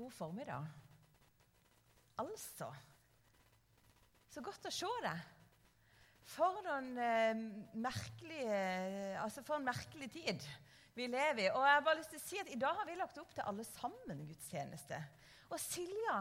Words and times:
God 0.00 0.12
formiddag. 0.16 0.64
Altså 2.16 2.70
Så 4.30 4.40
godt 4.40 4.68
å 4.68 4.72
se 4.72 4.88
deg. 5.04 5.24
For, 6.30 6.60
eh, 6.70 7.34
altså 9.20 9.42
for 9.44 9.58
en 9.58 9.66
merkelig 9.66 10.08
tid 10.14 10.46
vi 10.96 11.08
lever 11.10 11.42
i. 11.42 11.50
Og 11.50 11.66
jeg 11.66 11.74
har 11.74 11.84
bare 11.84 11.98
lyst 11.98 12.14
til 12.14 12.20
å 12.22 12.24
si 12.24 12.40
at 12.40 12.48
I 12.48 12.60
dag 12.62 12.78
har 12.78 12.88
vi 12.88 12.96
lagt 12.96 13.18
opp 13.20 13.34
til 13.34 13.44
alle 13.44 13.66
sammen 13.68 14.24
gudstjeneste. 14.28 15.02
Og 15.50 15.60
Silja 15.60 16.20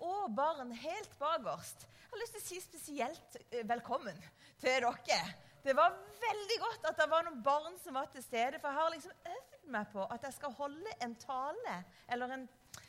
og 0.00 0.34
barn 0.34 0.72
helt 0.72 1.18
bakerst. 1.20 1.86
Jeg 1.86 2.10
har 2.10 2.22
lyst 2.24 2.34
til 2.34 2.42
å 2.42 2.48
si 2.48 2.62
spesielt 2.64 3.38
eh, 3.52 3.62
velkommen 3.68 4.18
til 4.58 4.74
dere. 4.88 5.22
Det 5.62 5.76
var 5.76 5.94
veldig 6.18 6.58
godt 6.64 6.90
at 6.90 6.98
det 6.98 7.10
var 7.10 7.26
noen 7.28 7.42
barn 7.46 7.78
som 7.78 7.94
var 7.94 8.10
til 8.10 8.26
stede. 8.26 8.58
For 8.58 8.72
jeg 8.72 8.80
har 8.80 8.94
liksom 8.96 9.30
øvd 9.36 9.58
meg 9.70 9.90
på 9.92 10.06
at 10.08 10.24
jeg 10.24 10.34
skal 10.38 10.54
holde 10.58 10.94
en 11.04 11.14
tale, 11.20 11.82
eller 12.08 12.34
en, 12.34 12.48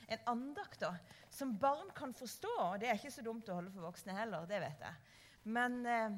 en 0.09 0.25
andakt, 0.33 0.81
da, 0.81 0.93
som 1.29 1.55
barn 1.61 1.91
kan 1.95 2.13
forstå. 2.17 2.51
Og 2.65 2.81
det 2.81 2.89
er 2.89 2.99
ikke 2.99 3.13
så 3.13 3.25
dumt 3.25 3.49
å 3.49 3.59
holde 3.59 3.73
for 3.73 3.87
voksne 3.89 4.15
heller, 4.17 4.47
det 4.49 4.61
vet 4.63 4.85
jeg. 4.85 5.17
Men, 5.55 5.79
eh, 5.85 6.15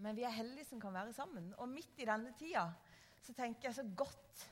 men 0.00 0.16
vi 0.16 0.24
er 0.26 0.34
heldige 0.34 0.68
som 0.70 0.80
kan 0.82 0.94
være 0.94 1.14
sammen. 1.16 1.52
Og 1.58 1.70
midt 1.70 2.00
i 2.00 2.08
denne 2.08 2.32
tida 2.38 2.66
så 3.20 3.36
tenker 3.36 3.68
jeg 3.70 3.78
så 3.80 3.86
godt 3.96 4.48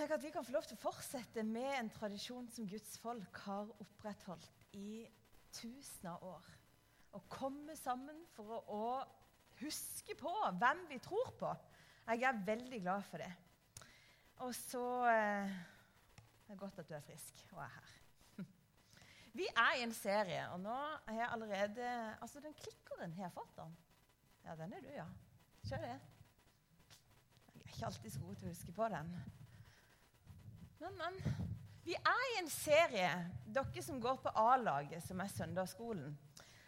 Tenk 0.00 0.14
at 0.14 0.22
vi 0.24 0.30
kan 0.32 0.44
få 0.46 0.54
lov 0.54 0.64
til 0.64 0.78
å 0.78 0.80
fortsette 0.80 1.42
med 1.44 1.74
en 1.76 1.90
tradisjon 1.92 2.46
som 2.48 2.64
Guds 2.64 2.94
folk 3.02 3.36
har 3.44 3.68
opprettholdt 3.82 4.62
i 4.78 5.02
tusener 5.52 6.14
av 6.14 6.22
år. 6.38 6.46
Å 7.18 7.20
komme 7.28 7.74
sammen 7.76 8.22
for 8.32 8.54
å, 8.54 8.60
å 8.64 9.58
huske 9.60 10.16
på 10.16 10.32
hvem 10.62 10.86
vi 10.88 10.96
tror 11.04 11.34
på. 11.36 11.50
Jeg 12.08 12.24
er 12.30 12.40
veldig 12.46 12.80
glad 12.80 13.04
for 13.10 13.20
det. 13.20 13.28
Og 14.46 14.54
så 14.56 14.86
eh, 15.10 15.52
Det 16.50 16.56
er 16.56 16.58
godt 16.58 16.78
at 16.78 16.88
du 16.88 16.94
er 16.94 17.00
frisk 17.00 17.44
og 17.52 17.58
er 17.62 17.68
her. 17.74 17.90
Vi 19.38 19.44
er 19.56 19.74
i 19.78 19.82
en 19.84 19.92
serie, 19.94 20.48
og 20.50 20.58
nå 20.60 20.78
har 21.06 21.14
jeg 21.14 21.28
allerede 21.32 21.90
Altså, 22.22 22.40
den 22.40 22.54
klikkeren 22.54 23.12
har 23.12 23.22
jeg 23.22 23.32
fått 23.32 23.52
den. 23.56 23.76
Ja, 24.44 24.56
den 24.58 24.72
er 24.72 24.80
du, 24.80 24.88
ja. 24.90 25.04
Kjør 25.68 25.84
det. 25.84 25.92
Jeg 27.54 27.60
er 27.60 27.68
ikke 27.68 27.86
alltid 27.86 28.10
så 28.10 28.24
god 28.24 28.40
til 28.40 28.48
å 28.48 28.54
huske 28.56 28.74
på 28.80 28.88
den. 28.96 29.14
Men, 30.80 30.98
men. 30.98 31.20
Vi 31.86 31.94
er 31.94 32.26
i 32.32 32.36
en 32.42 32.50
serie, 32.50 33.12
dere 33.46 33.86
som 33.86 34.02
går 34.02 34.18
på 34.26 34.34
A-laget, 34.42 35.06
som 35.06 35.22
er 35.22 35.30
søndagsskolen. 35.30 36.18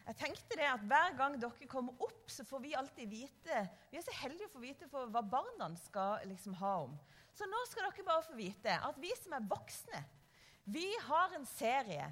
Jeg 0.02 0.18
tenkte 0.18 0.58
det 0.58 0.66
at 0.66 0.82
Hver 0.90 1.14
gang 1.18 1.36
dere 1.40 1.68
kommer 1.70 1.94
opp, 2.02 2.24
så 2.30 2.44
får 2.46 2.62
vi 2.64 2.74
alltid 2.74 3.10
vite 3.10 3.60
Vi 3.90 3.98
er 4.00 4.06
så 4.06 4.14
heldige 4.22 4.48
å 4.50 4.54
få 4.54 4.62
vite 4.62 4.88
hva 4.90 5.22
barna 5.22 5.70
skal 5.78 6.26
liksom 6.30 6.56
ha 6.58 6.74
om. 6.88 6.96
Så 7.32 7.46
nå 7.48 7.60
skal 7.68 7.86
dere 7.86 8.06
bare 8.06 8.26
få 8.26 8.34
vite 8.36 8.74
at 8.88 8.98
vi 9.00 9.12
som 9.20 9.36
er 9.36 9.46
voksne, 9.48 10.02
vi 10.64 10.86
har 11.08 11.32
en 11.34 11.46
serie. 11.48 12.04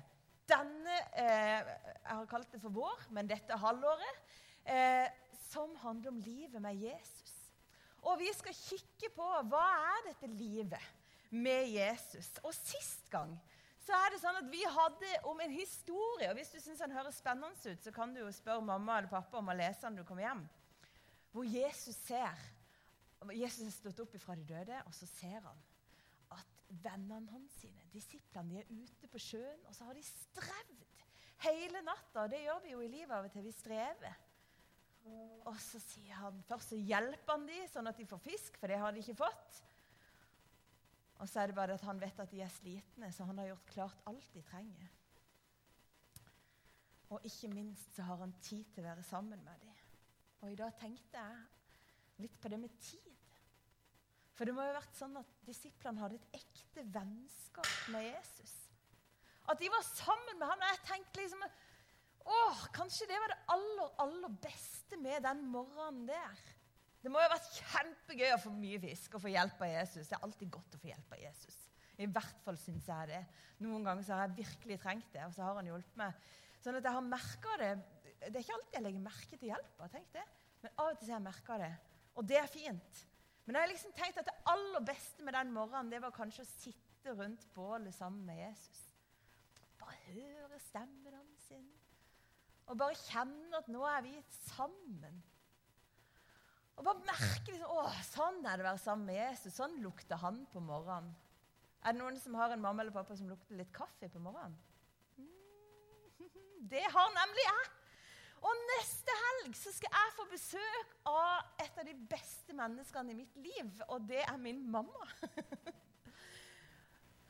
Denne 0.51 0.95
eh, 1.15 1.61
Jeg 1.63 2.17
har 2.17 2.31
kalt 2.31 2.51
det 2.51 2.59
for 2.63 2.75
vår, 2.75 3.05
men 3.15 3.29
dette 3.31 3.59
halvåret. 3.63 4.23
Eh, 4.65 5.07
som 5.51 5.75
handler 5.83 6.11
om 6.11 6.19
livet 6.23 6.63
med 6.63 6.79
Jesus. 6.79 7.37
Og 8.07 8.19
vi 8.19 8.31
skal 8.35 8.57
kikke 8.57 9.11
på 9.15 9.29
hva 9.51 9.67
er 9.93 10.09
dette 10.09 10.31
livet 10.31 10.91
med 11.31 11.69
Jesus. 11.71 12.33
Og 12.43 12.55
sist 12.55 13.07
gang 13.13 13.33
så 13.81 13.97
er 13.97 14.13
det 14.13 14.21
sånn 14.21 14.39
at 14.39 14.49
vi 14.53 14.61
hadde 14.69 15.11
om 15.31 15.39
en 15.41 15.53
historie. 15.55 16.29
og 16.29 16.37
Hvis 16.37 16.53
du 16.53 16.59
syns 16.61 16.83
den 16.83 16.95
høres 16.95 17.21
spennende 17.21 17.73
ut, 17.73 17.83
så 17.83 17.93
kan 17.95 18.13
du 18.15 18.21
jo 18.21 18.33
spørre 18.35 18.65
mamma 18.65 18.99
eller 18.99 19.13
pappa 19.13 19.41
om 19.41 19.49
å 19.49 19.57
lese 19.57 19.87
den 19.87 19.97
når 19.97 20.05
du 20.05 20.09
kommer 20.11 20.27
hjem. 20.27 20.43
Hvor 21.33 21.47
Jesus 21.47 21.97
ser 22.05 22.49
Jesus 23.37 23.67
er 23.67 23.75
stått 23.75 24.01
opp 24.01 24.15
fra 24.23 24.35
de 24.39 24.47
døde, 24.49 24.79
og 24.89 24.95
så 24.97 25.07
ser 25.11 25.43
han 25.45 25.59
at 26.33 26.61
vennene 26.85 27.29
hans, 27.35 27.59
sine, 27.61 27.85
disiplene, 27.93 28.49
de 28.55 28.63
er 28.63 28.87
ute 28.87 29.11
på 29.13 29.21
sjøen, 29.21 29.61
og 29.69 29.77
så 29.77 29.89
har 29.89 29.99
de 29.99 30.05
strevd 30.07 30.87
hele 31.45 31.83
natta. 31.85 32.27
Det 32.33 32.41
gjør 32.47 32.63
vi 32.65 32.73
jo 32.73 32.81
i 32.85 32.89
livet 32.89 33.13
av 33.17 33.29
og 33.29 33.35
til. 33.35 33.45
Vi 33.45 33.53
strever. 33.55 34.17
Og 35.49 35.57
så 35.61 35.81
sier 35.83 36.17
han, 36.21 36.41
Først 36.49 36.75
så 36.75 36.79
hjelper 36.79 37.33
han 37.33 37.47
dem 37.49 37.69
sånn 37.73 37.89
at 37.89 38.01
de 38.01 38.09
får 38.09 38.25
fisk, 38.25 38.59
for 38.61 38.73
det 38.73 38.81
har 38.81 38.93
de 38.93 39.05
ikke 39.05 39.21
fått. 39.23 39.61
Og 41.21 41.29
så 41.29 41.43
er 41.43 41.51
det 41.51 41.57
bare 41.59 41.77
at 41.77 41.85
han 41.85 42.01
vet 42.01 42.21
at 42.23 42.31
de 42.33 42.41
er 42.41 42.53
slitne, 42.53 43.13
så 43.13 43.27
han 43.29 43.39
har 43.39 43.51
gjort 43.51 43.71
klart 43.75 44.03
alt 44.09 44.35
de 44.35 44.43
trenger. 44.43 44.89
Og 47.11 47.25
ikke 47.27 47.51
minst 47.53 47.97
så 47.97 48.07
har 48.07 48.23
han 48.23 48.33
tid 48.41 48.65
til 48.73 48.85
å 48.85 48.89
være 48.89 49.05
sammen 49.05 49.43
med 49.45 49.65
dem. 49.65 49.81
Og 50.41 50.53
i 50.53 50.57
dag 50.57 50.73
tenkte 50.81 51.21
jeg 51.21 52.23
litt 52.25 52.37
på 52.41 52.49
det 52.49 52.61
med 52.63 52.77
tid. 52.81 53.09
For 54.39 54.49
det 54.49 54.55
må 54.57 54.65
jo 54.65 54.73
ha 54.73 54.79
vært 54.79 54.97
sånn 54.97 55.19
at 55.21 55.33
disiplene 55.45 56.01
hadde 56.01 56.17
et 56.17 56.39
ekte 56.39 56.85
vennskap 56.95 57.73
med 57.93 58.07
Jesus. 58.07 58.55
At 59.51 59.61
de 59.61 59.69
var 59.69 59.85
sammen 59.85 60.39
med 60.39 60.49
ham. 60.49 60.63
Og 60.63 60.73
jeg 60.73 60.87
tenkte 60.89 61.21
liksom 61.21 61.45
Åh, 62.31 62.65
kanskje 62.77 63.09
det 63.09 63.19
var 63.21 63.33
det 63.33 63.39
aller, 63.53 63.93
aller 64.05 64.33
beste 64.45 64.97
med 65.01 65.25
den 65.25 65.41
morgenen 65.51 66.07
der. 66.09 66.43
Det 67.01 67.11
må 67.13 67.21
jo 67.21 67.29
ha 67.29 67.33
vært 67.33 67.55
kjempegøy 67.57 68.35
å 68.35 68.41
få 68.43 68.53
mye 68.53 68.81
fisk 68.83 69.17
og 69.17 69.23
få 69.25 69.33
hjelp 69.33 69.63
av 69.65 69.71
Jesus. 69.73 70.09
Det 70.09 70.17
er 70.17 70.27
alltid 70.27 70.51
godt 70.53 70.77
å 70.77 70.81
få 70.83 70.91
hjelp 70.91 71.15
av 71.17 71.23
Jesus. 71.23 71.61
I 72.01 72.09
hvert 72.09 72.43
fall 72.45 72.59
syns 72.61 72.89
jeg 72.89 73.09
det. 73.11 73.21
Noen 73.65 73.85
ganger 73.85 74.05
så 74.05 74.17
har 74.17 74.29
jeg 74.29 74.41
virkelig 74.41 74.79
trengt 74.81 75.09
det, 75.13 75.25
og 75.27 75.35
så 75.37 75.45
har 75.45 75.59
han 75.59 75.69
hjulpet 75.69 75.99
meg. 76.01 76.29
Sånn 76.61 76.77
at 76.77 76.87
jeg 76.87 76.97
har 76.97 77.07
merka 77.07 77.57
det. 77.61 77.71
Det 78.21 78.35
er 78.35 78.45
ikke 78.45 78.57
alltid 78.57 78.77
jeg 78.77 78.87
legger 78.87 79.05
merke 79.05 79.41
til 79.41 79.53
hjelpa, 79.53 79.89
tenk 79.93 80.13
det. 80.17 80.27
Men 80.61 80.77
av 80.77 80.91
og 80.91 80.99
til 80.99 81.07
så 81.09 81.15
har 81.15 81.19
jeg 81.19 81.29
merka 81.29 81.59
det. 81.61 81.73
Og 82.21 82.29
det 82.29 82.39
er 82.41 82.53
fint. 82.53 83.03
Men 83.45 83.57
jeg 83.57 83.65
har 83.65 83.73
liksom 83.73 83.97
tenkt 83.97 84.21
at 84.21 84.29
det 84.29 84.37
aller 84.53 84.85
beste 84.87 85.25
med 85.25 85.37
den 85.37 85.53
morgenen, 85.57 85.93
det 85.93 86.03
var 86.05 86.15
kanskje 86.15 86.45
å 86.45 86.51
sitte 86.53 87.17
rundt 87.17 87.47
bålet 87.57 87.97
sammen 87.97 88.27
med 88.29 88.43
Jesus. 88.43 88.83
Bare 89.81 89.97
høre 90.13 90.61
stemmen 90.69 91.17
hans. 91.17 91.49
Og 92.71 92.79
bare 92.79 92.99
kjenne 93.09 93.59
at 93.59 93.69
nå 93.73 93.83
er 93.89 94.05
vi 94.05 94.13
sammen. 94.45 95.23
Og 96.81 96.87
bare 96.87 97.05
merke 97.05 97.53
liksom, 97.53 97.73
å, 97.77 97.83
Sånn 98.09 98.39
er 98.41 98.57
det 98.57 98.65
å 98.65 98.71
være 98.71 98.81
sammen 98.81 99.11
med 99.11 99.19
Jesus. 99.21 99.59
Sånn 99.59 99.75
lukter 99.85 100.17
han 100.23 100.47
på 100.49 100.63
morgenen. 100.65 101.13
Er 101.85 101.93
det 101.93 102.01
noen 102.01 102.17
som 102.21 102.37
har 102.37 102.55
en 102.55 102.63
mamma 102.63 102.83
eller 102.83 102.95
pappa 102.95 103.17
som 103.17 103.29
lukter 103.29 103.57
litt 103.57 103.73
kaffe 103.73 104.09
på 104.13 104.21
morgenen? 104.21 104.57
Mm, 105.21 106.25
det 106.73 106.87
har 106.89 107.13
nemlig 107.17 107.45
jeg. 107.45 107.69
Og 108.41 108.63
neste 108.71 109.17
helg 109.21 109.59
så 109.61 109.73
skal 109.77 109.93
jeg 109.93 110.15
få 110.17 110.25
besøk 110.31 110.95
av 111.11 111.61
et 111.61 111.81
av 111.83 111.85
de 111.85 111.93
beste 112.09 112.57
menneskene 112.57 113.13
i 113.13 113.19
mitt 113.19 113.37
liv. 113.45 113.69
Og 113.93 114.07
det 114.09 114.23
er 114.25 114.41
min 114.41 114.63
mamma. 114.73 115.05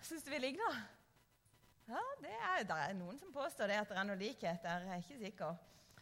Syns 0.07 0.23
du 0.23 0.31
vi 0.31 0.39
ligner? 0.47 0.79
Ja, 1.91 2.05
det 2.23 2.37
er, 2.37 2.63
det 2.71 2.79
er 2.85 2.95
noen 2.95 3.19
som 3.19 3.35
påstår 3.35 3.73
det 3.73 3.81
at 3.83 3.91
det 3.91 3.99
er 3.99 4.07
noe 4.07 4.21
likhet. 4.21 4.63
Jeg 4.63 4.87
er 4.87 5.03
ikke 5.03 5.19
sikker. 5.25 5.59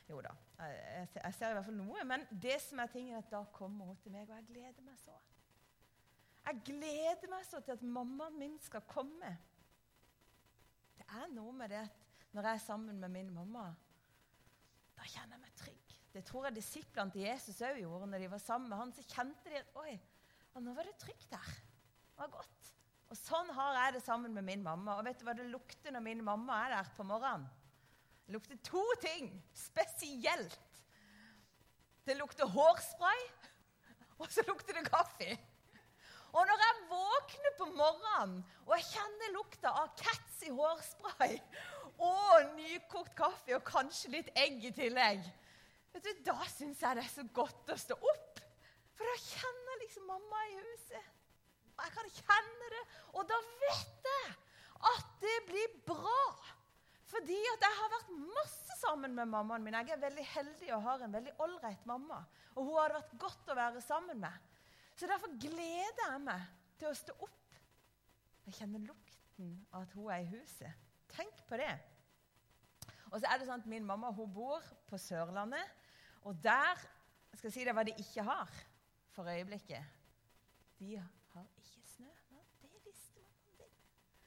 Jo 0.09 0.23
da, 0.25 0.33
jeg, 0.59 1.35
ser 1.37 1.53
i 1.53 1.57
hvert 1.59 1.67
fall 1.67 1.77
noe. 1.77 2.05
Men 2.09 2.25
det 2.33 2.57
som 2.65 2.81
er 2.81 2.89
tingen, 2.93 3.15
er 3.15 3.21
at 3.21 3.33
da 3.33 3.43
kommer 3.53 3.91
hun 3.91 3.99
til 4.01 4.15
meg, 4.15 4.29
og 4.31 4.39
jeg 4.39 4.49
gleder 4.49 4.87
meg 4.87 4.97
så. 5.03 5.17
Jeg 6.49 6.63
gleder 6.65 7.29
meg 7.29 7.45
så 7.45 7.61
til 7.61 7.75
at 7.77 7.85
mammaen 7.85 8.39
min 8.41 8.57
skal 8.65 8.87
komme. 8.89 9.35
Det 10.97 11.05
er 11.21 11.29
noe 11.35 11.53
med 11.57 11.75
det 11.75 11.83
at 11.83 12.25
når 12.33 12.49
jeg 12.49 12.59
er 12.59 12.65
sammen 12.65 13.01
med 13.01 13.13
min 13.13 13.29
mamma, 13.35 13.67
da 14.97 15.07
kjenner 15.09 15.37
jeg 15.37 15.45
meg 15.45 15.55
trygg. 15.61 15.95
Det 16.15 16.25
tror 16.27 16.49
jeg 16.49 16.57
disiplene 16.57 17.13
til 17.13 17.27
Jesus 17.27 17.61
òg 17.65 17.83
gjorde. 17.83 18.09
Når 18.09 18.25
de 18.25 18.31
var 18.33 18.43
sammen 18.43 18.73
med 18.73 18.81
han, 18.81 18.95
så 18.97 19.05
kjente 19.07 19.53
de 19.53 19.61
at 19.61 19.77
oi, 19.79 19.93
nå 20.59 20.75
var 20.75 20.89
det 20.89 20.97
trygt 20.99 21.29
der. 21.31 21.53
Det 22.09 22.25
var 22.25 22.33
godt. 22.41 22.73
Og 23.09 23.17
sånn 23.17 23.53
har 23.57 23.77
jeg 23.77 23.97
det 23.97 24.03
sammen 24.05 24.35
med 24.37 24.45
min 24.45 24.65
mamma. 24.65 24.99
Og 24.99 25.07
vet 25.07 25.21
du 25.21 25.29
hva 25.29 25.37
det 25.37 25.47
lukter 25.53 25.95
når 25.95 26.05
min 26.05 26.25
mamma 26.25 26.63
er 26.65 26.79
der 26.79 26.91
på 26.97 27.07
morgenen? 27.09 27.47
Det 28.29 28.35
lukter 28.35 28.57
to 28.61 28.83
ting 29.01 29.31
spesielt. 29.57 30.61
Det 32.05 32.17
lukter 32.17 32.45
hårspray, 32.45 33.23
og 34.19 34.29
så 34.29 34.43
lukter 34.45 34.77
det 34.77 34.83
kaffe. 34.85 35.31
Og 36.37 36.45
når 36.45 36.61
jeg 36.61 36.83
våkner 36.91 37.55
på 37.57 37.69
morgenen 37.73 38.35
og 38.67 38.75
jeg 38.77 38.85
kjenner 38.91 39.33
lukta 39.33 39.73
av 39.73 39.95
Cats 39.97 40.43
i 40.45 40.53
hårspray 40.53 41.39
og 42.05 42.53
nykokt 42.59 43.15
kaffe 43.17 43.57
og 43.57 43.65
kanskje 43.65 44.13
litt 44.19 44.29
egg 44.37 44.61
i 44.69 44.75
tillegg, 44.77 45.25
vet 45.95 46.05
du, 46.05 46.13
da 46.29 46.37
syns 46.53 46.85
jeg 46.85 47.01
det 47.01 47.07
er 47.07 47.15
så 47.15 47.25
godt 47.41 47.73
å 47.73 47.79
stå 47.81 47.97
opp. 47.97 48.45
For 48.93 49.09
da 49.09 49.17
kjenner 49.25 49.83
liksom 49.87 50.05
mamma 50.13 50.45
i 50.51 50.61
huset. 50.61 51.11
Og 51.79 51.87
jeg 51.87 51.97
kan 51.97 52.15
kjenne 52.21 52.71
det. 52.77 52.85
Og 53.17 53.25
da 53.33 53.41
vet 53.65 54.13
jeg 54.13 54.39
at 54.93 55.19
det 55.25 55.37
blir 55.49 55.77
bra. 55.89 56.23
Fordi 57.09 57.39
at 57.55 57.65
jeg 57.65 57.77
har 57.79 57.93
vært 57.95 58.11
masse 58.37 58.77
sammen 58.83 59.15
med 59.17 59.31
mammaen 59.31 59.65
min. 59.65 59.77
Jeg 59.81 59.97
er 59.97 60.03
veldig 60.03 60.25
heldig 60.35 60.71
og 60.77 60.85
har 60.85 61.05
en 61.05 61.15
veldig 61.17 61.35
ålreit 61.45 61.87
mamma. 61.89 62.21
Og 62.55 62.67
hun 62.67 62.79
har 62.83 62.97
vært 62.99 63.15
godt 63.23 63.53
å 63.53 63.57
være 63.57 63.83
sammen 63.85 64.21
med. 64.21 64.49
Så 64.99 65.09
derfor 65.09 65.33
gleder 65.41 66.05
jeg 66.05 66.25
meg 66.25 66.45
til 66.79 66.91
å 66.91 66.97
stå 66.99 67.15
opp. 67.25 67.61
Jeg 68.49 68.59
kjenner 68.61 68.85
lukten 68.85 69.55
av 69.73 69.85
at 69.87 69.95
hun 69.97 70.11
er 70.13 70.25
i 70.25 70.31
huset. 70.33 70.87
Tenk 71.13 71.45
på 71.49 71.59
det. 71.61 71.73
Og 73.09 73.21
så 73.21 73.29
er 73.29 73.41
det 73.41 73.49
sånn 73.49 73.63
at 73.63 73.69
Min 73.71 73.87
mamma 73.89 74.11
hun 74.13 74.31
bor 74.33 74.65
på 74.89 75.01
Sørlandet, 75.01 75.65
og 76.29 76.37
der 76.45 76.77
skal 77.33 77.49
jeg 77.49 77.55
si 77.55 77.65
det 77.65 77.75
hva 77.77 77.85
de 77.87 77.95
ikke 78.03 78.25
har 78.27 78.51
for 79.15 79.29
øyeblikket. 79.31 79.85
De 80.79 80.97
har 80.99 81.47
ikke 81.57 81.85
snø. 81.95 82.11
Ja, 82.35 82.43
det 82.63 82.83
visste 82.85 83.23
mammaen 83.23 83.57
din. 83.63 83.73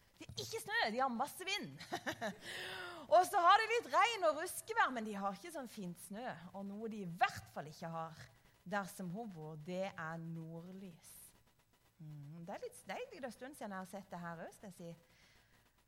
De 0.08 0.18
ikke 0.40 0.62
snø, 0.64 0.80
de 0.94 1.02
har 1.02 1.12
masse 1.14 1.46
vind. 1.46 1.72
og 3.16 3.24
så 3.28 3.42
har 3.44 3.62
de 3.62 3.70
litt 3.72 3.90
regn 3.94 4.28
og 4.30 4.42
ruskevær, 4.42 4.94
men 4.96 5.08
de 5.08 5.16
har 5.20 5.36
ikke 5.36 5.54
sånn 5.54 5.72
fint 5.72 6.00
snø. 6.08 6.28
Og 6.54 6.66
noe 6.68 6.92
de 6.92 7.04
i 7.04 7.10
hvert 7.20 7.50
fall 7.56 7.68
ikke 7.72 7.92
har 7.92 8.22
der 8.72 8.88
som 8.92 9.10
hun 9.10 9.32
bor, 9.34 9.58
det 9.66 9.88
er 9.90 10.22
nordlys. 10.22 11.10
Mm, 12.02 12.46
det 12.46 12.56
er 12.56 12.64
litt 12.64 12.84
deilig. 12.88 13.18
Det 13.18 13.24
er 13.24 13.32
en 13.32 13.40
stund 13.40 13.58
siden 13.58 13.76
jeg 13.76 13.84
har 13.84 13.90
sett 13.90 14.12
det 14.12 14.22
her 14.22 14.46
òg. 14.46 14.86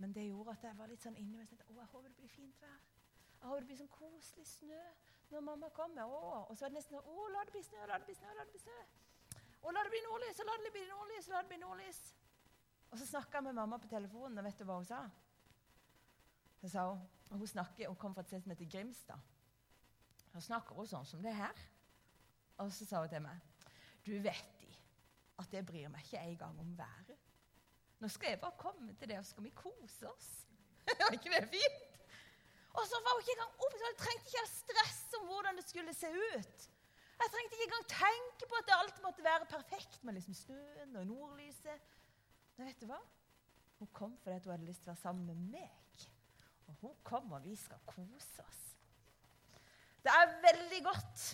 Men 0.02 0.14
det 0.14 0.26
gjorde 0.28 0.52
at 0.58 0.64
jeg 0.68 0.78
var 0.78 0.90
litt 0.90 1.04
sånn 1.06 1.18
inni 1.22 1.38
meg. 1.38 1.54
Å, 1.54 1.74
jeg 1.78 1.90
håper 1.94 2.10
det 2.10 2.18
blir 2.18 2.34
fint 2.34 2.62
vær. 2.62 2.82
Jeg 3.40 3.50
håper 3.50 3.64
det 3.64 3.70
blir 3.70 3.80
sånn 3.80 3.94
koselig 3.94 4.46
snø 4.50 4.82
når 5.34 5.46
mamma 5.48 5.70
kommer. 5.76 6.10
Å, 6.10 6.44
og 6.50 6.58
så 6.58 6.68
er 6.68 6.74
det 6.74 6.82
nesten 6.82 7.00
Å, 7.00 7.30
la 7.34 7.46
det 7.48 7.56
bli 7.56 7.64
snø, 7.66 7.86
la 7.88 8.00
det 8.02 8.10
bli 8.10 8.18
snø, 8.18 8.34
la 8.34 8.46
det 8.46 8.54
bli 8.54 8.62
snø. 8.62 8.80
Og 9.64 9.72
la 9.72 9.84
det 9.86 9.94
bli 9.94 10.04
nordlys, 10.04 10.42
og 10.44 10.50
la 10.50 10.58
det 10.60 10.74
bli 10.76 10.84
nordlys, 10.90 11.30
og 11.30 11.38
la 11.38 11.42
det 11.44 11.52
bli 11.54 11.60
nordlys. 11.62 12.02
Og 12.94 13.00
så 13.02 13.08
snakka 13.10 13.40
jeg 13.40 13.48
med 13.48 13.58
mamma 13.58 13.80
på 13.82 13.90
telefonen, 13.90 14.38
og 14.38 14.46
vet 14.46 14.60
du 14.60 14.68
hva 14.70 14.78
hun 14.78 14.86
sa? 14.86 15.02
Så 16.62 16.70
sa 16.70 16.84
Hun 16.94 17.40
hun, 17.40 17.48
snakker, 17.48 17.88
hun 17.88 17.98
kom 17.98 18.14
fra 18.14 18.22
et 18.22 18.28
sted 18.30 18.44
som 18.44 18.52
heter 18.54 18.70
Grimstad. 18.70 19.22
Så 20.30 20.42
snakker 20.46 20.78
hun 20.78 20.88
sånn 20.88 21.08
som 21.10 21.24
det 21.24 21.34
her. 21.34 21.62
Og 22.62 22.70
så 22.72 22.86
sa 22.86 23.02
hun 23.02 23.10
til 23.10 23.24
meg 23.26 23.40
Du 24.06 24.14
vet 24.22 24.52
de, 24.60 24.70
at 25.42 25.56
jeg 25.56 25.66
bryr 25.66 25.90
meg 25.90 26.06
ikke 26.06 26.22
engang 26.22 26.60
om 26.62 26.76
været. 26.78 27.18
Nå 28.04 28.12
skal 28.12 28.36
jeg 28.36 28.42
bare 28.44 28.60
komme 28.60 28.94
til 29.00 29.10
det, 29.10 29.18
og 29.18 29.26
så 29.26 29.34
skal 29.34 29.48
vi 29.48 29.56
kose 29.58 30.12
oss. 30.12 30.30
Var 31.00 31.18
ikke 31.18 31.34
det 31.34 31.50
fint? 31.50 31.90
Og 32.74 32.86
så 32.90 33.00
var 33.06 33.14
hun 33.16 33.22
ikke 33.22 33.34
engang 33.38 33.66
opp, 33.66 33.74
så 33.78 33.86
jeg 33.86 33.98
trengte 34.02 34.30
ikke 34.32 34.42
å 34.44 34.50
stress 34.50 35.02
om 35.18 35.28
hvordan 35.30 35.60
det 35.60 35.66
skulle 35.66 35.94
se 35.94 36.10
ut. 36.10 36.64
Jeg 37.22 37.34
trengte 37.34 37.58
ikke 37.58 37.68
engang 37.70 37.86
tenke 37.92 38.48
på 38.50 38.60
at 38.60 38.72
alt 38.80 39.04
måtte 39.06 39.26
være 39.26 39.50
perfekt 39.52 40.00
med 40.04 40.18
liksom 40.18 40.36
snøen 40.38 40.98
og 41.00 41.06
nordlyset. 41.12 41.93
Men 42.58 42.70
vet 42.70 42.82
du 42.82 42.88
hva? 42.90 43.00
Hun 43.80 43.90
kom 43.96 44.18
fordi 44.24 44.44
hun 44.46 44.54
hadde 44.56 44.68
lyst 44.68 44.86
til 44.86 44.92
å 44.92 44.94
være 44.94 45.04
sammen 45.04 45.26
med 45.28 45.56
meg. 45.58 46.04
Og 46.70 46.76
hun 46.84 47.00
kom, 47.06 47.32
og 47.36 47.44
vi 47.44 47.56
skal 47.60 47.82
kose 47.88 48.46
oss. 48.46 48.62
Det 50.04 50.12
er 50.12 50.38
veldig 50.44 50.80
godt 50.86 51.26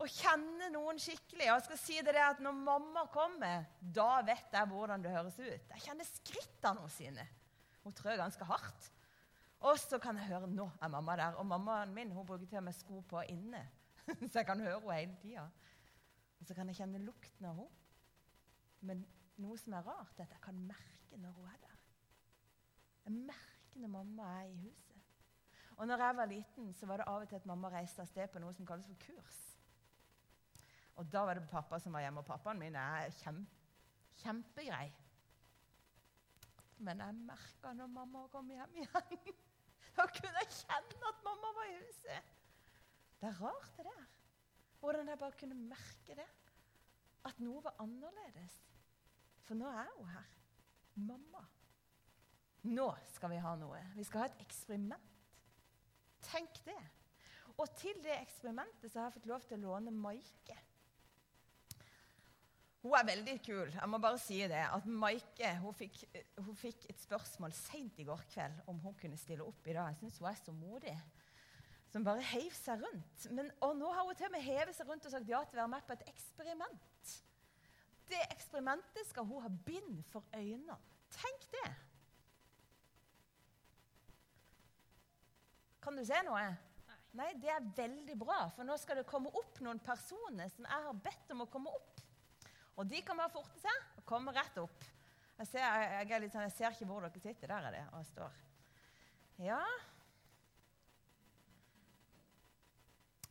å 0.00 0.08
kjenne 0.08 0.68
noen 0.72 1.00
skikkelig. 1.00 1.46
Og 1.46 1.54
jeg 1.54 1.66
skal 1.68 1.80
si 1.80 1.96
det 2.04 2.16
at 2.20 2.42
Når 2.44 2.58
mamma 2.58 3.06
kommer, 3.12 3.64
da 3.80 4.20
vet 4.26 4.52
jeg 4.52 4.70
hvordan 4.70 5.04
det 5.04 5.14
høres 5.14 5.38
ut. 5.40 5.72
Jeg 5.72 5.84
kjenner 5.84 6.08
skrittene 6.08 6.90
sine. 6.92 7.26
Hun 7.84 7.96
trør 7.96 8.20
ganske 8.20 8.48
hardt. 8.48 8.90
Og 9.64 9.78
så 9.80 9.98
kan 10.02 10.18
jeg 10.20 10.28
høre 10.28 10.48
nå 10.50 10.66
er 10.82 10.92
mamma 10.92 11.16
der. 11.16 11.38
Og 11.40 11.46
mammaen 11.48 11.94
min 11.96 12.12
hun 12.12 12.26
bruker 12.26 12.46
til 12.46 12.60
og 12.60 12.68
med 12.68 12.76
sko 12.76 13.00
på 13.08 13.24
inne. 13.32 13.62
så 14.30 14.42
jeg 14.42 14.48
kan 14.48 14.60
høre 14.60 14.80
henne 14.80 15.00
hele 15.00 15.16
tida. 15.22 15.46
Og 16.40 16.48
så 16.48 16.54
kan 16.54 16.68
jeg 16.68 16.82
kjenne 16.82 17.04
lukten 17.04 17.48
av 17.48 17.62
henne. 17.62 17.84
Men 18.86 19.06
noe 19.42 19.58
som 19.60 19.74
er 19.76 19.86
rart, 19.86 20.18
er 20.18 20.26
at 20.26 20.36
jeg 20.36 20.42
kan 20.44 20.58
merke 20.68 21.20
når 21.20 21.34
hun 21.36 21.48
er 21.50 21.58
der. 21.62 21.78
Jeg 23.04 23.12
merker 23.12 23.82
når 23.82 23.92
mamma 23.92 24.30
er 24.40 24.50
i 24.50 24.56
huset. 24.64 25.02
Og 25.76 25.86
når 25.86 26.04
jeg 26.04 26.16
var 26.16 26.30
liten, 26.30 26.72
så 26.74 26.86
var 26.86 26.96
det 26.96 27.06
av 27.06 27.22
og 27.22 27.28
til 27.28 27.36
at 27.36 27.46
mamma 27.46 27.68
reiste 27.72 28.00
av 28.02 28.08
sted 28.08 28.30
på 28.32 28.40
noe 28.40 28.54
som 28.56 28.66
kalles 28.66 28.88
for 28.88 29.00
kurs. 29.04 29.40
Og 30.96 31.12
da 31.12 31.26
var 31.28 31.36
det 31.36 31.48
pappa 31.50 31.78
som 31.78 31.92
var 31.92 32.06
hjemme, 32.06 32.22
og 32.22 32.28
pappaen 32.28 32.60
min 32.60 32.78
er 32.80 33.12
kjempe, 33.18 33.52
kjempegrei. 34.22 34.86
Men 36.78 37.00
jeg 37.04 37.18
merka 37.28 37.72
når 37.76 37.92
mamma 37.92 38.24
kom 38.32 38.48
hjem 38.52 38.80
igjen. 38.80 39.36
da 39.96 40.06
kunne 40.08 40.40
jeg 40.40 40.54
kjenne 40.62 41.10
at 41.12 41.20
mamma 41.24 41.52
var 41.58 41.68
i 41.68 41.76
huset. 41.82 42.32
Det 43.20 43.28
er 43.28 43.42
rart, 43.42 43.70
det 43.76 43.84
der. 43.84 44.08
Hvordan 44.80 45.08
jeg 45.08 45.18
bare 45.18 45.38
kunne 45.40 45.60
merke 45.68 46.16
det. 46.16 46.28
At 47.28 47.40
noe 47.42 47.62
var 47.64 47.76
annerledes. 47.82 48.58
For 49.46 49.58
nå 49.58 49.70
er 49.70 49.90
hun 49.96 50.10
her. 50.10 50.28
Mamma. 51.06 51.42
Nå 52.66 52.86
skal 53.14 53.30
vi 53.30 53.42
ha 53.42 53.54
noe. 53.58 53.80
Vi 53.94 54.04
skal 54.06 54.24
ha 54.24 54.30
et 54.30 54.40
eksperiment. 54.42 55.12
Tenk 56.26 56.62
det. 56.66 56.78
Og 57.56 57.68
til 57.78 57.98
det 58.04 58.16
eksperimentet 58.18 58.90
så 58.90 59.00
har 59.00 59.08
jeg 59.08 59.20
fått 59.20 59.28
lov 59.30 59.44
til 59.46 59.60
å 59.60 59.70
låne 59.70 59.92
Maike. 59.94 60.56
Hun 62.82 62.94
er 62.94 63.06
veldig 63.08 63.36
kul. 63.42 63.70
Jeg 63.74 63.90
må 63.90 63.98
bare 64.02 64.18
si 64.22 64.40
det, 64.46 64.62
at 64.62 64.84
Maike 64.86 65.52
hun 65.62 65.74
fikk, 65.74 66.02
hun 66.42 66.58
fikk 66.58 66.84
et 66.90 67.00
spørsmål 67.02 67.54
seint 67.56 67.96
i 68.02 68.06
går 68.06 68.26
kveld 68.34 68.60
om 68.70 68.82
hun 68.84 68.98
kunne 68.98 69.18
stille 69.18 69.46
opp 69.46 69.66
i 69.66 69.74
dag. 69.74 69.94
Jeg 69.94 70.02
syns 70.02 70.20
hun 70.20 70.28
er 70.30 70.42
så 70.42 70.54
modig 70.54 70.96
som 71.90 72.04
bare 72.04 72.24
heiv 72.34 72.52
seg 72.52 72.82
rundt. 72.82 73.26
Men, 73.32 73.48
og 73.64 73.76
nå 73.78 73.88
har 73.94 74.04
hun 74.04 74.18
til 74.18 74.28
og 74.28 74.34
med 74.34 74.44
hevet 74.44 74.76
seg 74.76 74.90
rundt 74.90 75.06
og 75.08 75.14
sagt 75.14 75.30
ja 75.30 75.40
til 75.46 75.56
å 75.56 75.62
være 75.62 75.72
med 75.72 75.86
på 75.86 75.96
et 75.96 76.06
eksperiment. 76.12 77.14
Det 78.06 78.20
eksperimentet 78.30 79.08
skal 79.08 79.26
hun 79.26 79.42
ha 79.42 79.50
bind 79.66 80.02
for 80.12 80.24
øynene. 80.34 80.76
Tenk 81.16 81.48
det! 81.54 81.66
Kan 85.82 85.98
du 85.98 86.02
se 86.06 86.18
noe? 86.26 86.46
Nei. 86.86 86.96
Nei, 87.16 87.28
det 87.40 87.50
er 87.52 87.68
veldig 87.76 88.16
bra, 88.18 88.40
for 88.54 88.66
nå 88.66 88.76
skal 88.80 89.00
det 89.00 89.06
komme 89.08 89.30
opp 89.38 89.60
noen 89.64 89.78
personer 89.82 90.50
som 90.52 90.66
jeg 90.66 90.86
har 90.88 91.02
bedt 91.04 91.30
om 91.34 91.44
å 91.44 91.50
komme 91.50 91.72
opp. 91.72 92.02
Og 92.76 92.88
de 92.90 93.00
kan 93.06 93.16
bare 93.16 93.32
forte 93.32 93.58
seg 93.62 94.00
og 94.00 94.04
komme 94.08 94.34
rett 94.36 94.58
opp. 94.60 94.84
Jeg 95.38 95.50
ser, 95.52 95.62
jeg, 95.62 96.08
jeg, 96.10 96.30
sånn, 96.32 96.46
jeg 96.48 96.56
ser 96.56 96.74
ikke 96.74 96.88
hvor 96.90 97.04
dere 97.06 97.22
sitter. 97.22 97.52
Der 97.52 97.68
er 97.68 97.76
det 97.76 97.84
og 97.96 98.04
står. 98.08 98.42
Ja, 99.44 99.60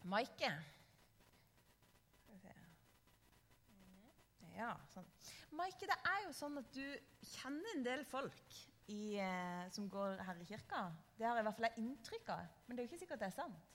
Maike. 0.06 0.52
Ja, 4.56 4.72
sånn. 4.94 5.08
Maike, 5.56 5.88
det 5.90 5.98
er 6.08 6.24
jo 6.26 6.34
sånn 6.36 6.60
at 6.62 6.72
du 6.76 6.84
kjenner 7.36 7.76
en 7.76 7.84
del 7.86 8.06
folk 8.08 8.60
i, 8.92 9.18
eh, 9.20 9.66
som 9.76 9.90
går 9.92 10.22
her 10.24 10.40
i 10.40 10.48
kirka. 10.48 10.86
Det 11.18 11.28
har 11.28 11.40
i 11.40 11.44
hvert 11.44 11.58
fall 11.58 11.68
jeg 11.68 11.84
inntrykk 11.84 12.32
av. 12.36 12.46
Men 12.66 12.78
det 12.78 12.84
er 12.84 12.88
jo 12.88 12.92
ikke 12.94 13.02
sikkert 13.04 13.24
det 13.24 13.30
er 13.32 13.36
sant. 13.36 13.74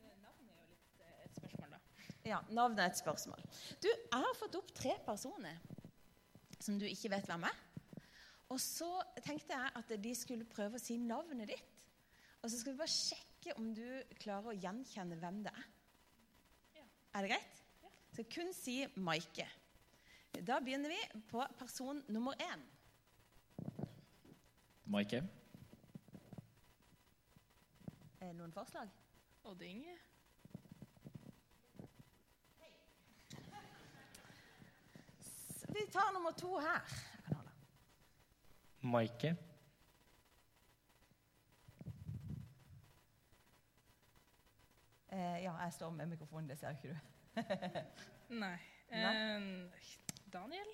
Jo, 0.00 0.14
navnet 0.22 0.54
er 0.54 0.62
jo 0.62 0.70
litt 0.70 1.04
eh, 1.04 1.18
et 1.26 1.40
spørsmål, 1.40 1.74
da. 1.74 1.80
Ja, 2.24 2.40
navnet 2.48 2.84
er 2.84 2.92
et 2.92 3.02
spørsmål. 3.02 3.44
Du, 3.84 3.90
jeg 3.90 4.24
har 4.24 4.40
fått 4.40 4.58
opp 4.60 4.72
tre 4.76 4.96
personer 5.04 5.60
som 6.64 6.78
du 6.80 6.86
ikke 6.88 7.12
vet 7.12 7.28
hvem 7.28 7.44
er. 7.50 7.60
Og 8.52 8.60
så 8.62 8.88
tenkte 9.24 9.56
jeg 9.56 9.74
at 9.80 9.94
de 10.06 10.14
skulle 10.16 10.48
prøve 10.48 10.78
å 10.78 10.82
si 10.82 10.96
navnet 11.00 11.50
ditt. 11.52 11.70
Og 12.44 12.50
så 12.52 12.60
skal 12.60 12.74
vi 12.74 12.80
bare 12.80 12.92
sjekke 12.92 13.56
om 13.60 13.72
du 13.76 13.84
klarer 14.20 14.52
å 14.52 14.56
gjenkjenne 14.56 15.18
hvem 15.20 15.42
det 15.44 15.52
er. 15.52 15.68
Ja. 16.78 16.88
Er 17.16 17.24
det 17.24 17.32
greit? 17.32 17.63
Skal 18.14 18.24
kun 18.30 18.52
si 18.54 18.86
Maike. 18.96 19.48
Da 20.46 20.60
begynner 20.62 20.88
vi 20.88 21.20
på 21.30 21.44
person 21.58 22.02
nummer 22.08 22.32
én. 22.38 22.60
Maike. 24.84 25.16
Er 28.20 28.26
det 28.28 28.36
noen 28.38 28.52
forslag? 28.54 28.92
Odd 29.44 29.62
Inge. 29.66 29.96
Vi 35.74 35.82
tar 35.92 36.12
nummer 36.14 36.30
to 36.38 36.52
her. 36.58 36.94
Maike. 38.80 39.34
Eh, 45.08 45.42
ja, 45.42 45.56
jeg 45.56 45.72
står 45.72 45.90
med 45.90 46.06
mikrofonen. 46.06 46.48
Det 46.48 46.58
ser 46.58 46.70
ikke 46.70 46.94
du. 46.94 47.13
Nei. 48.42 48.58
Eh, 48.88 49.42
Daniel? 50.32 50.70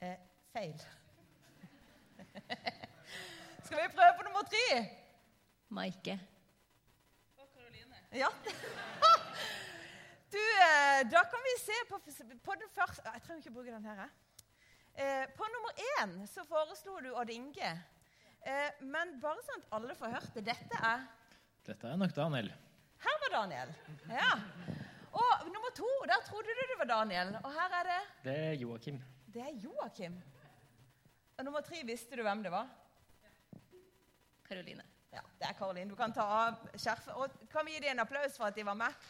Eh, 0.00 0.18
feil. 0.52 0.80
Skal 3.64 3.78
vi 3.82 3.88
prøve 3.94 4.12
på 4.18 4.26
nummer 4.28 4.46
tre? 4.50 4.68
Maike. 5.68 6.20
Og 7.38 7.48
Karoline. 7.54 8.02
Ja. 8.12 8.30
Du, 10.36 10.42
eh, 10.42 11.00
da 11.08 11.20
kan 11.30 11.40
vi 11.44 11.52
se 11.62 11.76
på, 11.88 11.98
på 12.44 12.54
den 12.60 12.70
første 12.74 13.02
Jeg 13.14 13.22
trenger 13.22 13.40
ikke 13.40 13.52
bruke 13.54 13.70
den 13.72 13.84
her. 13.86 14.08
Eh, 14.98 15.22
på 15.38 15.46
nummer 15.54 15.70
én 16.02 16.26
så 16.28 16.44
foreslo 16.44 16.98
du 17.00 17.12
Odd 17.14 17.30
Inge. 17.30 17.70
Eh, 18.42 18.82
men 18.82 19.14
bare 19.22 19.44
sånn 19.46 19.62
at 19.62 19.76
alle 19.78 19.94
får 19.96 20.12
hørt 20.16 20.34
det. 20.34 20.44
Dette 20.50 20.82
er 20.82 21.06
dette 21.66 21.88
er 21.88 21.96
nok 21.98 22.12
Daniel. 22.14 22.50
Her 23.06 23.18
var 23.24 23.34
Daniel. 23.40 23.74
Ja. 24.10 24.30
Og 25.16 25.46
nummer 25.46 25.70
to, 25.74 25.88
der 26.10 26.24
trodde 26.26 26.56
du 26.58 26.64
det 26.70 26.78
var 26.78 26.88
Daniel. 26.90 27.36
Og 27.42 27.52
her 27.52 27.76
er 27.80 27.84
det 27.90 28.00
Det 28.24 28.38
er 28.48 28.52
Joakim. 28.62 29.02
Det 29.34 29.42
er 29.42 29.54
Joakim. 29.64 30.18
Og 31.38 31.44
nummer 31.44 31.60
tre, 31.60 31.82
visste 31.84 32.16
du 32.16 32.22
hvem 32.22 32.42
det 32.42 32.52
var? 32.52 32.68
Karoline. 34.48 34.82
Ja, 35.12 35.20
det 35.38 35.48
er 35.48 35.52
Karoline. 35.52 35.90
Du 35.90 35.96
kan 35.96 36.12
ta 36.12 36.20
av 36.22 36.66
skjerfet. 36.74 37.14
Og 37.14 37.30
kan 37.52 37.66
vi 37.66 37.76
gi 37.76 37.84
dem 37.84 37.94
en 37.94 38.04
applaus 38.04 38.36
for 38.36 38.44
at 38.50 38.56
de 38.56 38.66
var 38.66 38.74
med? 38.74 39.06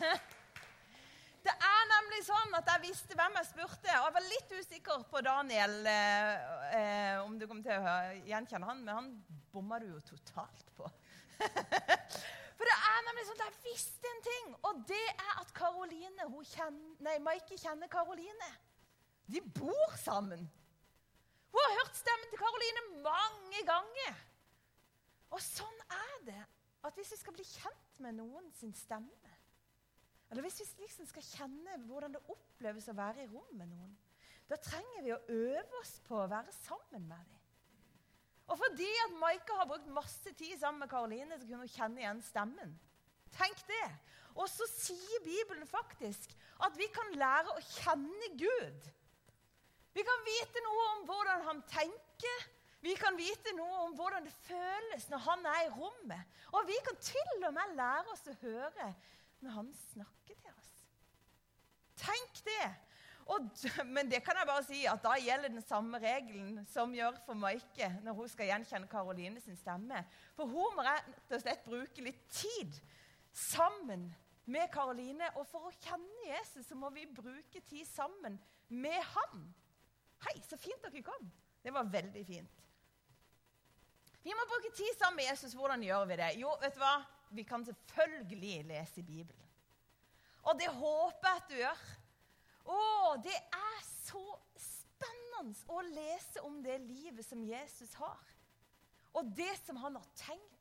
Er 0.00 0.20
nemlig 2.10 2.26
sånn 2.26 2.56
at 2.58 2.68
jeg 2.72 2.82
visste 2.88 3.14
hvem 3.14 3.36
jeg 3.38 3.46
spurte. 3.46 3.90
Og 4.00 4.06
jeg 4.08 4.14
var 4.16 4.24
litt 4.26 4.52
usikker 4.58 5.02
på 5.12 5.20
Daniel, 5.22 5.74
eh, 5.86 6.48
eh, 6.74 7.18
om 7.22 7.36
du 7.38 7.46
kom 7.46 7.60
til 7.62 7.78
å 7.78 7.92
gjenkjenne 8.26 8.66
han, 8.66 8.80
men 8.82 8.96
han 8.96 9.10
bomma 9.52 9.78
du 9.78 9.86
jo 9.92 10.00
totalt 10.08 10.72
på. 10.74 10.88
For 12.58 12.66
det 12.66 12.74
er 12.74 13.04
nemlig 13.06 13.26
sånn 13.28 13.44
at 13.44 13.46
jeg 13.46 13.62
visste 13.68 14.10
en 14.10 14.24
ting, 14.26 14.50
og 14.66 14.82
det 14.90 15.04
er 15.12 15.38
at 15.38 15.54
Karoline, 15.54 16.26
hun 16.32 16.48
kjenner, 16.50 16.96
nei, 17.06 17.14
Maike 17.22 17.58
kjenner 17.60 17.90
Karoline. 17.92 18.50
De 19.30 19.40
bor 19.54 19.94
sammen. 20.02 20.42
Hun 21.54 21.62
har 21.62 21.78
hørt 21.78 21.96
stemmen 21.98 22.32
til 22.32 22.42
Karoline 22.42 22.86
mange 23.06 23.62
ganger. 23.70 24.18
Og 25.30 25.38
sånn 25.44 25.86
er 25.94 26.16
det 26.26 26.42
at 26.82 26.98
hvis 26.98 27.14
vi 27.14 27.22
skal 27.22 27.38
bli 27.38 27.46
kjent 27.46 28.02
med 28.02 28.18
noen 28.18 28.50
sin 28.58 28.74
stemme, 28.74 29.29
eller 30.30 30.46
hvis 30.46 30.60
vi 30.62 30.84
liksom 30.84 31.08
skal 31.10 31.26
kjenne 31.26 31.80
hvordan 31.88 32.14
det 32.14 32.22
oppleves 32.30 32.86
å 32.90 32.96
være 32.98 33.24
i 33.24 33.30
rom 33.30 33.50
med 33.58 33.70
noen, 33.72 33.96
da 34.50 34.58
trenger 34.62 35.02
vi 35.04 35.14
å 35.14 35.22
øve 35.30 35.80
oss 35.80 35.96
på 36.06 36.16
å 36.18 36.28
være 36.30 36.54
sammen 36.54 37.06
med 37.10 37.18
dem. 37.18 37.40
Og 38.50 38.58
fordi 38.58 38.88
at 39.04 39.12
Maika 39.18 39.56
har 39.60 39.68
brukt 39.70 39.90
masse 39.94 40.32
tid 40.34 40.56
sammen 40.58 40.82
med 40.82 40.90
Karoline, 40.90 41.38
så 41.38 41.46
kunne 41.46 41.66
hun 41.66 41.70
kjenne 41.70 42.02
igjen 42.02 42.22
stemmen. 42.26 42.72
Tenk 43.36 43.60
det. 43.68 43.84
Og 44.34 44.48
så 44.50 44.66
sier 44.70 45.22
Bibelen 45.22 45.66
faktisk 45.70 46.34
at 46.66 46.74
vi 46.78 46.88
kan 46.94 47.14
lære 47.18 47.54
å 47.54 47.62
kjenne 47.66 48.30
Gud. 48.38 48.88
Vi 49.94 50.06
kan 50.06 50.26
vite 50.26 50.62
noe 50.66 50.88
om 50.94 51.04
hvordan 51.06 51.46
han 51.46 51.62
tenker. 51.70 52.48
Vi 52.82 52.94
kan 52.98 53.18
vite 53.18 53.54
noe 53.58 53.84
om 53.86 53.94
hvordan 53.98 54.26
det 54.26 54.34
føles 54.46 55.08
når 55.12 55.24
han 55.26 55.46
er 55.50 55.64
i 55.66 55.72
rommet. 55.74 56.38
Og 56.54 56.66
vi 56.70 56.78
kan 56.86 56.98
til 57.02 57.46
og 57.46 57.54
med 57.54 57.76
lære 57.78 58.14
oss 58.14 58.26
å 58.30 58.38
høre 58.42 58.94
når 59.44 59.58
han 59.58 59.74
snakker. 59.90 60.19
Tenk 62.00 62.40
det! 62.46 62.68
Og, 63.30 63.46
men 63.94 64.08
det 64.10 64.22
kan 64.26 64.38
jeg 64.38 64.48
bare 64.48 64.64
si 64.66 64.80
at 64.90 65.02
da 65.04 65.12
gjelder 65.20 65.52
den 65.52 65.62
samme 65.62 66.00
regelen 66.02 66.64
som 66.70 66.94
gjør 66.94 67.18
for 67.26 67.38
Maike 67.38 67.90
når 68.02 68.16
hun 68.18 68.30
skal 68.32 68.48
gjenkjenne 68.50 68.90
Karoline 68.90 69.42
sin 69.42 69.58
stemme. 69.58 70.02
For 70.34 70.50
hun 70.50 70.74
må 70.74 70.86
rett 70.86 71.36
og 71.36 71.42
slett 71.42 71.62
bruke 71.66 72.02
litt 72.02 72.24
tid 72.34 72.80
sammen 73.36 74.08
med 74.50 74.66
Karoline. 74.74 75.30
Og 75.38 75.46
for 75.46 75.68
å 75.68 75.74
kjenne 75.78 76.26
Jesus 76.26 76.66
så 76.66 76.78
må 76.78 76.90
vi 76.94 77.06
bruke 77.06 77.62
tid 77.62 77.86
sammen 77.86 78.40
med 78.68 78.98
ham. 79.14 79.44
Hei, 80.26 80.34
så 80.44 80.58
fint 80.60 80.82
dere 80.84 81.04
kom. 81.06 81.30
Det 81.62 81.72
var 81.74 81.88
veldig 81.92 82.24
fint. 82.26 82.56
Vi 84.20 84.34
må 84.36 84.44
bruke 84.48 84.72
tid 84.76 84.90
sammen 84.98 85.20
med 85.20 85.30
Jesus. 85.30 85.54
Hvordan 85.56 85.82
gjør 85.84 86.08
vi 86.10 86.18
det? 86.20 86.32
Jo, 86.42 86.50
vet 86.60 86.74
du 86.76 86.82
hva? 86.82 86.96
Vi 87.30 87.44
kan 87.46 87.64
selvfølgelig 87.64 88.64
lese 88.68 89.00
i 89.00 89.06
Bibelen. 89.06 89.49
Og 90.48 90.56
det 90.60 90.70
håper 90.72 91.28
jeg 91.28 91.40
at 91.42 91.50
du 91.50 91.56
gjør. 91.58 91.82
Å, 92.70 92.82
det 93.24 93.36
er 93.36 93.80
så 93.84 94.24
spennende 94.60 95.72
å 95.72 95.82
lese 95.90 96.42
om 96.46 96.60
det 96.64 96.78
livet 96.84 97.26
som 97.26 97.42
Jesus 97.44 97.92
har. 98.00 98.32
Og 99.16 99.32
det 99.36 99.52
som 99.64 99.78
han 99.82 99.98
har 99.98 100.08
tenkt, 100.18 100.56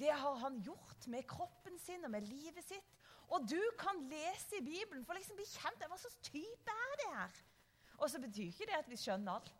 det 0.00 0.10
har 0.10 0.38
han 0.42 0.58
gjort 0.64 1.06
med 1.12 1.26
kroppen 1.28 1.76
sin 1.78 2.04
og 2.04 2.12
med 2.14 2.26
livet 2.26 2.64
sitt. 2.66 2.88
Og 3.32 3.44
du 3.48 3.60
kan 3.80 4.00
lese 4.10 4.58
i 4.58 4.64
Bibelen 4.64 5.04
for 5.06 5.16
liksom 5.16 5.38
bli 5.38 5.46
kjent 5.48 5.78
med 5.80 5.92
hva 5.92 5.98
slags 6.00 6.18
type 6.26 6.74
er 6.74 6.96
det 7.00 7.10
her. 7.14 7.42
Og 8.02 8.10
så 8.10 8.20
betyr 8.20 8.48
ikke 8.50 8.68
det 8.68 8.80
at 8.80 8.90
vi 8.90 8.98
skjønner 8.98 9.36
alt. 9.36 9.52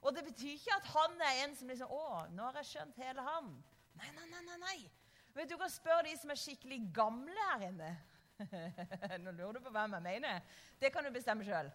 Og 0.00 0.14
det 0.16 0.24
betyr 0.30 0.54
ikke 0.56 0.78
at 0.78 0.88
han 0.94 1.18
er 1.26 1.42
en 1.44 1.56
som 1.58 1.68
liksom 1.68 1.92
Å, 1.92 2.06
nå 2.32 2.46
har 2.46 2.56
jeg 2.62 2.70
skjønt 2.70 3.02
hele 3.02 3.26
han. 3.26 3.50
Nei, 4.00 4.08
nei, 4.16 4.26
nei. 4.30 4.44
nei, 4.46 4.58
nei. 4.64 4.78
Vet 5.36 5.50
Du 5.50 5.58
kan 5.60 5.70
spørre 5.70 6.08
de 6.08 6.14
som 6.18 6.32
er 6.32 6.40
skikkelig 6.40 6.80
gamle 6.96 7.48
her 7.52 7.68
inne. 7.68 7.90
Nå 9.24 9.32
lurer 9.32 9.58
du 9.58 9.64
på 9.64 9.72
hvem 9.74 9.96
jeg 9.98 10.06
mener. 10.06 10.44
Det 10.80 10.92
kan 10.92 11.06
du 11.06 11.12
bestemme 11.14 11.46
sjøl. 11.46 11.70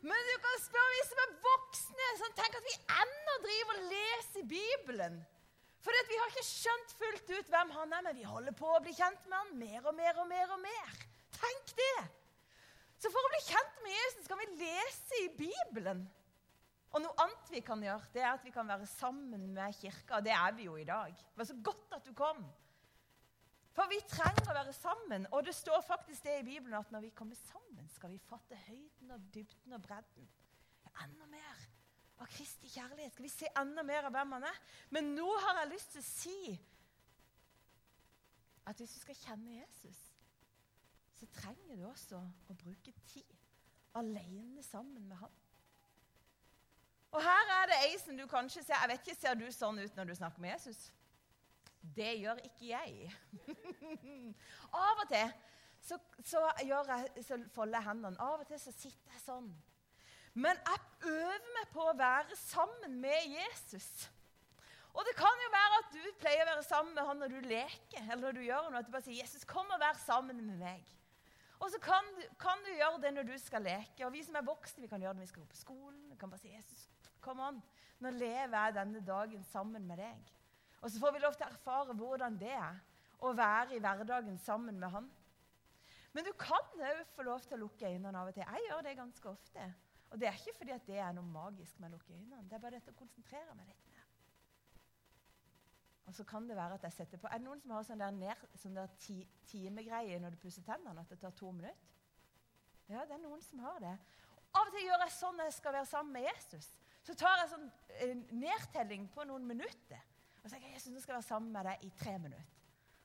Men 0.00 0.28
du 0.30 0.36
kan 0.40 0.62
spørre 0.64 0.94
vi 0.94 1.02
som 1.08 1.20
er 1.24 1.34
voksne, 1.44 2.06
som 2.22 2.38
tenker 2.38 2.62
at 2.62 2.68
vi 2.70 2.78
ennå 3.02 3.34
driver 3.44 3.76
og 3.76 3.90
leser 3.92 4.48
Bibelen. 4.54 5.20
For 5.80 5.96
vi 6.08 6.16
har 6.20 6.32
ikke 6.32 6.44
skjønt 6.44 6.94
fullt 7.00 7.34
ut 7.34 7.52
hvem 7.52 7.74
han 7.76 7.92
er, 7.96 8.04
men 8.04 8.16
vi 8.16 8.28
holder 8.28 8.56
på 8.56 8.68
å 8.68 8.80
bli 8.84 8.92
kjent 8.96 9.28
med 9.28 9.36
han 9.38 9.52
mer 9.60 9.86
og 9.88 9.96
mer 9.96 10.22
og 10.22 10.28
mer. 10.28 10.54
og 10.56 10.62
mer. 10.64 10.96
Tenk 11.36 11.76
det! 11.76 11.98
Så 13.00 13.08
for 13.12 13.24
å 13.24 13.32
bli 13.32 13.42
kjent 13.46 13.78
med 13.84 13.94
Jesus 13.96 14.26
kan 14.28 14.40
vi 14.42 14.48
lese 14.60 15.20
i 15.22 15.30
Bibelen. 15.38 16.02
Og 16.90 17.04
noe 17.04 17.22
annet 17.22 17.52
vi 17.52 17.62
kan 17.64 17.80
gjøre, 17.84 18.10
det 18.12 18.22
er 18.24 18.32
at 18.34 18.44
vi 18.44 18.52
kan 18.52 18.68
være 18.68 18.88
sammen 18.90 19.46
med 19.54 19.76
kirka. 19.78 20.18
Og 20.18 20.26
det 20.26 20.34
er 20.36 20.56
vi 20.56 20.66
jo 20.66 20.74
i 20.76 20.84
dag. 20.88 21.14
Det 21.14 21.40
var 21.40 21.48
så 21.48 21.56
godt 21.64 21.96
at 21.96 22.08
du 22.08 22.12
kom. 22.18 22.42
For 23.76 23.86
vi 23.90 24.00
trenger 24.10 24.50
å 24.50 24.56
være 24.56 24.74
sammen. 24.74 25.26
Og 25.30 25.44
det 25.46 25.54
står 25.54 25.82
faktisk 25.86 26.24
det 26.26 26.40
i 26.40 26.46
Bibelen 26.46 26.78
at 26.78 26.90
når 26.90 27.06
vi 27.06 27.12
kommer 27.16 27.38
sammen, 27.38 27.86
skal 27.94 28.12
vi 28.12 28.22
fatte 28.22 28.58
høyden 28.66 29.14
og 29.14 29.28
dybden 29.34 29.76
og 29.76 29.82
bredden. 29.84 30.30
Enda 31.04 31.28
mer 31.30 31.66
av 32.20 32.28
Kristi 32.28 32.68
kjærlighet. 32.68 33.14
Skal 33.14 33.28
vi 33.28 33.32
se 33.32 33.52
enda 33.60 33.84
mer 33.86 34.08
av 34.08 34.14
hvem 34.14 34.36
han 34.36 34.48
er? 34.50 34.60
Men 34.94 35.14
nå 35.16 35.28
har 35.46 35.62
jeg 35.62 35.72
lyst 35.72 35.94
til 35.94 36.02
å 36.02 36.08
si 36.08 36.40
at 38.70 38.78
hvis 38.78 38.92
du 38.94 39.00
skal 39.02 39.20
kjenne 39.22 39.56
Jesus, 39.56 40.00
så 41.16 41.28
trenger 41.34 41.78
du 41.78 41.86
også 41.88 42.20
å 42.20 42.56
bruke 42.56 42.92
tid 43.08 43.36
alene 43.98 44.62
sammen 44.62 45.06
med 45.08 45.18
han. 45.20 45.32
Og 47.10 47.22
her 47.24 47.54
er 47.56 47.70
det 47.70 47.78
ei 47.88 47.96
som 47.98 48.14
du 48.14 48.22
kanskje 48.30 48.62
ser 48.62 48.78
Jeg 48.78 48.90
vet 48.92 49.00
ikke, 49.08 49.18
Ser 49.18 49.34
du 49.34 49.48
sånn 49.50 49.80
ut 49.82 49.96
når 49.98 50.10
du 50.10 50.14
snakker 50.14 50.42
med 50.42 50.52
Jesus? 50.52 50.84
Det 51.80 52.12
gjør 52.20 52.42
ikke 52.44 52.70
jeg. 52.70 53.12
Av 54.84 55.00
og 55.00 55.08
til 55.08 55.32
så, 55.80 55.96
så, 56.24 56.44
jeg, 56.60 57.24
så 57.24 57.38
folder 57.54 57.80
jeg 57.80 57.88
hendene. 57.88 58.20
Av 58.20 58.42
og 58.42 58.46
til 58.48 58.60
så 58.60 58.72
sitter 58.74 59.14
jeg 59.14 59.22
sånn. 59.24 59.50
Men 60.34 60.60
jeg 60.60 61.10
øver 61.10 61.52
meg 61.56 61.70
på 61.72 61.84
å 61.88 61.96
være 61.98 62.36
sammen 62.38 63.00
med 63.02 63.32
Jesus. 63.32 64.08
Og 64.90 65.06
det 65.06 65.14
kan 65.18 65.42
jo 65.44 65.50
være 65.54 65.80
at 65.80 65.90
du 65.94 66.00
pleier 66.20 66.44
å 66.44 66.52
være 66.52 66.66
sammen 66.66 66.94
med 66.94 67.06
han 67.06 67.20
når 67.22 67.34
du 67.34 67.48
leker. 67.48 68.02
eller 68.02 68.22
når 68.26 68.38
du 68.38 68.40
gjør 68.46 68.70
noe, 68.70 68.80
at 68.80 68.86
du 68.86 68.92
bare 68.92 69.06
sier 69.06 69.20
'Jesus, 69.20 69.44
kom 69.44 69.70
og 69.70 69.80
vær 69.80 69.98
sammen 69.98 70.42
med 70.46 70.58
meg'. 70.58 70.96
Og 71.60 71.70
så 71.70 71.78
kan 71.78 72.04
kan 72.38 72.58
du, 72.64 72.70
gjøre 72.72 73.00
det 73.02 73.14
når 73.14 73.22
du 73.22 73.38
skal 73.38 73.62
leke. 73.62 74.06
Og 74.06 74.12
vi 74.12 74.22
som 74.22 74.34
er 74.34 74.42
voksne, 74.42 74.82
vi 74.82 74.88
kan 74.88 75.00
gjøre 75.00 75.12
det 75.12 75.18
når 75.18 75.26
vi 75.26 75.32
skal 75.32 75.42
gå 75.42 75.48
på 75.48 75.56
skolen. 75.56 76.10
Vi 76.10 76.16
kan 76.16 76.30
bare 76.30 76.40
si 76.40 76.48
'Jesus, 76.48 76.88
kom 77.20 77.40
an, 77.40 77.62
nå 77.98 78.10
lever 78.10 78.64
jeg 78.64 78.74
denne 78.74 79.06
dagen 79.06 79.44
sammen 79.44 79.86
med 79.86 79.98
deg'. 79.98 80.39
Og 80.80 80.90
så 80.90 81.00
får 81.00 81.12
vi 81.12 81.22
lov 81.22 81.36
til 81.36 81.46
å 81.46 81.50
erfare 81.52 81.96
hvordan 81.96 82.38
det 82.40 82.52
er 82.56 82.78
å 83.20 83.32
være 83.36 83.76
i 83.76 83.82
hverdagen 83.82 84.38
sammen 84.40 84.78
med 84.80 84.92
Han. 84.94 85.08
Men 86.16 86.26
du 86.26 86.32
kan 86.40 86.72
òg 86.74 87.02
få 87.14 87.24
lov 87.26 87.44
til 87.44 87.58
å 87.58 87.64
lukke 87.66 87.90
øynene 87.90 88.18
av 88.18 88.30
og 88.30 88.34
til. 88.34 88.46
Jeg 88.46 88.66
gjør 88.66 88.86
det 88.86 88.96
ganske 88.98 89.30
ofte. 89.30 89.66
Og 90.10 90.18
det 90.18 90.26
er 90.26 90.38
ikke 90.40 90.56
fordi 90.58 90.78
det 90.88 90.98
er 90.98 91.12
noe 91.14 91.26
magisk 91.26 91.78
med 91.78 91.92
å 91.92 91.98
lukke 91.98 92.16
øynene. 92.16 92.48
Det 92.48 92.56
er 92.56 92.64
bare 92.64 92.80
dette 92.80 92.94
å 92.94 92.98
konsentrere 92.98 93.54
meg 93.54 93.68
litt 93.70 93.84
mer. 93.92 94.08
Og 96.10 96.16
så 96.16 96.24
kan 96.26 96.48
det 96.48 96.56
være 96.58 96.74
at 96.80 96.86
jeg 96.88 96.96
setter 96.96 97.20
på 97.22 97.28
Er 97.30 97.38
det 97.38 97.46
noen 97.46 97.60
som 97.62 97.76
har 97.76 97.84
sånn 97.86 98.00
der, 98.02 98.16
ned, 98.16 98.40
sånn 98.58 98.74
der 98.74 98.90
ti, 98.98 99.20
timegreie 99.46 100.18
når 100.18 100.34
du 100.34 100.40
pusser 100.42 100.64
tennene, 100.66 101.04
at 101.04 101.12
det 101.12 101.20
tar 101.22 101.36
to 101.38 101.52
minutter? 101.54 101.86
Ja, 102.90 103.04
det 103.06 103.14
er 103.14 103.22
noen 103.22 103.42
som 103.46 103.62
har 103.62 103.78
det. 103.78 103.94
Av 104.50 104.66
og 104.66 104.74
til 104.74 104.88
gjør 104.88 105.04
jeg 105.04 105.14
sånn 105.14 105.36
når 105.38 105.46
jeg 105.46 105.58
skal 105.60 105.76
være 105.76 105.86
sammen 105.86 106.16
med 106.16 106.26
Jesus. 106.26 106.72
Så 107.06 107.14
tar 107.14 107.38
jeg 107.38 107.52
sånn 107.52 107.68
eh, 108.00 108.16
nedtelling 108.34 109.06
på 109.14 109.28
noen 109.28 109.46
minutter. 109.46 110.02
Og 110.42 110.50
så 110.50 110.54
tenker 110.54 110.68
jeg 110.68 110.74
Jesus, 110.74 110.92
nå 110.92 111.00
skal 111.00 111.12
jeg 111.12 111.18
være 111.20 111.28
sammen 111.28 111.52
med 111.52 111.64
deg 111.68 111.84
i 111.84 111.90
tre 112.00 112.18
minutter. 112.18 112.58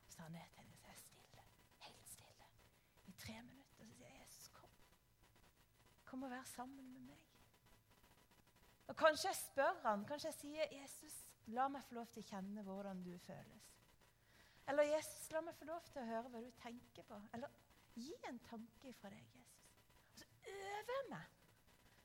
Og 0.06 0.12
så 0.12 0.16
tar 0.16 0.24
han 0.24 0.32
ned 0.32 0.54
til 0.54 0.66
så 0.76 0.86
er 0.86 0.92
jeg 0.92 0.98
stille. 1.02 1.42
Helt 1.86 2.08
stille. 2.08 2.48
I 3.06 3.12
tre 3.18 3.42
minutter. 3.42 3.80
Og 3.80 3.86
så 3.86 3.94
sier 3.94 4.08
jeg, 4.08 4.20
Jesus, 4.22 4.48
kom. 4.48 4.70
Kom 6.04 6.22
og 6.22 6.30
vær 6.30 6.42
sammen 6.48 6.92
med 6.92 7.00
meg. 7.10 7.22
Og 8.86 8.96
Kanskje 8.96 9.28
jeg 9.28 9.36
spør 9.36 9.80
han, 9.82 10.04
kanskje 10.06 10.28
jeg 10.28 10.34
sier, 10.34 10.66
'Jesus, 10.72 11.14
la 11.46 11.68
meg 11.68 11.82
få 11.84 11.94
lov 11.94 12.06
til 12.06 12.22
å 12.22 12.26
kjenne 12.26 12.62
hvordan 12.62 13.02
du 13.02 13.18
føles.' 13.18 13.72
Eller 14.68 14.82
'Jesus, 14.82 15.30
la 15.32 15.40
meg 15.40 15.54
få 15.54 15.64
lov 15.64 15.80
til 15.90 16.02
å 16.02 16.04
høre 16.06 16.28
hva 16.28 16.40
du 16.40 16.50
tenker 16.62 17.02
på.' 17.02 17.20
Eller 17.34 17.48
gi 17.94 18.14
en 18.28 18.38
tanke 18.38 18.92
fra 19.00 19.10
deg, 19.10 19.26
Jesus. 19.34 19.64
Og 20.12 20.18
så 20.18 20.26
øver 20.46 20.94
jeg 20.94 21.10
meg 21.10 21.32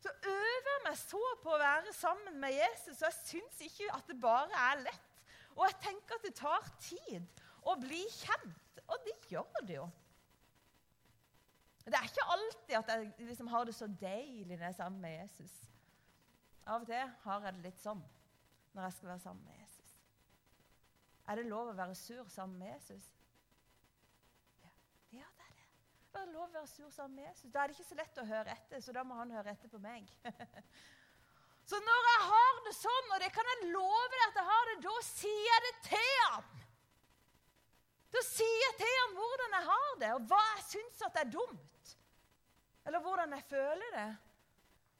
så 0.01 0.09
øver 0.09 0.69
jeg 0.73 0.81
meg 0.83 0.97
så 0.97 1.21
på 1.43 1.51
å 1.53 1.57
være 1.61 1.93
sammen 1.93 2.39
med 2.41 2.55
Jesus, 2.55 3.01
og 3.01 3.05
jeg 3.05 3.13
syns 3.13 3.59
ikke 3.61 3.89
at 3.93 4.07
det 4.09 4.15
bare 4.21 4.63
er 4.71 4.79
lett. 4.87 5.10
Og 5.55 5.65
jeg 5.67 5.79
tenker 5.83 6.17
at 6.17 6.27
det 6.27 6.35
tar 6.37 6.69
tid 6.81 7.43
å 7.67 7.75
bli 7.81 8.01
kjent, 8.13 8.81
og 8.87 9.03
det 9.05 9.17
gjør 9.31 9.65
det 9.67 9.77
jo. 9.77 9.89
Det 11.85 11.97
er 11.97 12.07
ikke 12.07 12.27
alltid 12.29 12.75
at 12.77 12.91
jeg 12.93 13.27
liksom 13.27 13.47
har 13.51 13.65
det 13.65 13.75
så 13.75 13.87
deilig 14.01 14.55
når 14.57 14.65
jeg 14.65 14.69
er 14.69 14.77
sammen 14.77 15.01
med 15.01 15.15
Jesus. 15.17 15.55
Av 16.65 16.83
og 16.83 16.87
til 16.87 17.13
har 17.23 17.47
jeg 17.47 17.55
det 17.57 17.65
litt 17.65 17.81
sånn 17.81 18.03
når 18.75 18.85
jeg 18.85 18.97
skal 18.97 19.09
være 19.09 19.23
sammen 19.23 19.43
med 19.47 19.57
Jesus. 19.57 19.95
Er 21.27 21.39
det 21.39 21.49
lov 21.49 21.71
å 21.71 21.75
være 21.77 21.95
sur 21.97 22.29
sammen 22.29 22.61
med 22.61 22.71
Jesus? 22.75 23.09
Ja, 24.61 24.71
ja 25.17 25.27
det 25.37 25.47
er 25.47 25.57
det. 25.57 25.67
Er 26.21 26.33
lov 26.35 26.47
å 26.47 26.53
være 26.53 26.69
sur 26.69 26.89
sammen 26.93 27.17
med 27.17 27.27
Jesus. 27.31 27.51
Da 27.51 27.63
er 27.63 27.71
det 27.71 27.77
ikke 27.77 27.89
så 27.89 27.99
lett 27.99 28.21
å 28.21 28.27
høre 28.29 28.55
etter, 28.55 28.83
så 28.85 28.95
da 28.95 29.03
må 29.07 29.17
han 29.17 29.33
høre 29.33 29.55
etter 29.55 29.71
på 29.71 29.81
meg. 29.81 30.09
Så 31.71 31.77
når 31.79 32.07
jeg 32.09 32.23
har 32.27 32.57
det 32.65 32.73
sånn, 32.75 33.11
og 33.15 33.21
det 33.23 33.29
kan 33.31 33.47
jeg 33.47 33.69
love 33.71 34.07
deg 34.11 34.23
at 34.25 34.39
jeg 34.41 34.47
har 34.49 34.65
det, 34.67 34.73
da 34.83 34.95
sier 35.07 35.45
jeg 35.47 35.61
det 35.65 35.75
til 35.85 36.09
ham. 36.25 36.49
Da 38.11 38.23
sier 38.27 38.63
jeg 38.65 38.75
til 38.81 38.95
ham 38.97 39.13
hvordan 39.15 39.55
jeg 39.55 39.67
har 39.69 39.93
det, 40.01 40.09
og 40.17 40.25
hva 40.27 40.39
jeg 40.49 40.65
syns 40.67 41.05
er 41.07 41.29
dumt. 41.31 41.93
Eller 42.89 43.03
hvordan 43.05 43.37
jeg 43.37 43.47
føler 43.47 43.95
det. 43.95 44.09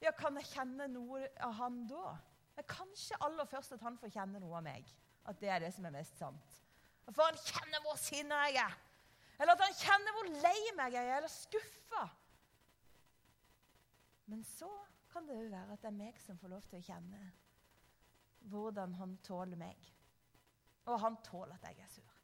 Ja, 0.06 0.14
kan 0.16 0.40
jeg 0.40 0.48
kjenne 0.54 0.88
noe 0.94 1.26
av 1.44 1.58
han 1.60 1.82
da? 1.90 2.14
Men 2.56 2.68
kanskje 2.72 3.20
aller 3.26 3.50
først 3.52 3.76
at 3.76 3.84
han 3.84 4.00
får 4.00 4.14
kjenne 4.16 4.40
noe 4.40 4.62
av 4.62 4.64
meg. 4.66 4.88
At 5.28 5.42
det 5.44 5.52
er 5.52 5.66
det 5.66 5.74
som 5.76 5.86
er 5.90 5.96
mest 5.98 6.16
sant. 6.22 6.56
For 7.12 7.26
han 7.26 7.42
kjenner 7.42 7.84
hvor 7.84 8.00
sinna 8.00 8.46
jeg 8.48 8.62
er. 8.64 8.80
Eller 9.42 9.58
at 9.58 9.66
han 9.66 9.76
kjenner 9.76 10.16
hvor 10.16 10.32
lei 10.40 10.58
meg 10.78 10.96
jeg 10.96 11.10
er, 11.10 11.20
eller 11.20 11.36
skuffa. 11.36 12.06
Men 14.32 14.46
så 14.48 14.72
kan 15.14 15.28
det 15.28 15.38
jo 15.38 15.50
være 15.52 15.76
at 15.76 15.84
det 15.84 15.90
er 15.92 15.98
meg 15.98 16.20
som 16.22 16.40
får 16.40 16.54
lov 16.54 16.68
til 16.70 16.80
å 16.80 16.86
kjenne 16.86 17.22
hvordan 18.52 18.96
han 18.98 19.18
tåler 19.26 19.60
meg. 19.60 19.90
Og 20.90 20.98
han 21.00 21.18
tåler 21.24 21.54
at 21.56 21.68
jeg 21.70 21.84
er 21.84 21.92
sur. 21.94 22.16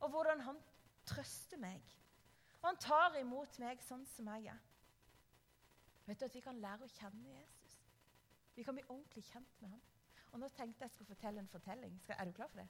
Og 0.00 0.10
hvordan 0.10 0.40
han 0.46 0.60
trøster 1.06 1.60
meg. 1.60 1.82
Og 2.62 2.70
han 2.70 2.80
tar 2.80 3.18
imot 3.20 3.58
meg 3.60 3.82
sånn 3.84 4.06
som 4.14 4.30
jeg 4.32 4.48
er. 4.54 4.62
Vet 6.06 6.20
du 6.20 6.24
at 6.24 6.34
Vi 6.34 6.40
kan 6.40 6.60
lære 6.62 6.86
å 6.86 6.94
kjenne 6.96 7.34
Jesus. 7.34 7.76
Vi 8.56 8.64
kan 8.64 8.74
bli 8.78 8.86
ordentlig 8.88 9.24
kjent 9.28 9.60
med 9.60 9.74
ham. 9.74 9.84
Og 10.32 10.40
Nå 10.40 10.48
tenkte 10.48 10.84
jeg 10.84 10.94
skulle 10.94 11.12
fortelle 11.12 11.40
en 11.42 11.52
fortelling. 11.52 11.98
Skal, 12.00 12.16
er 12.18 12.24
du 12.24 12.32
klar 12.32 12.48
for 12.52 12.62
det? 12.62 12.68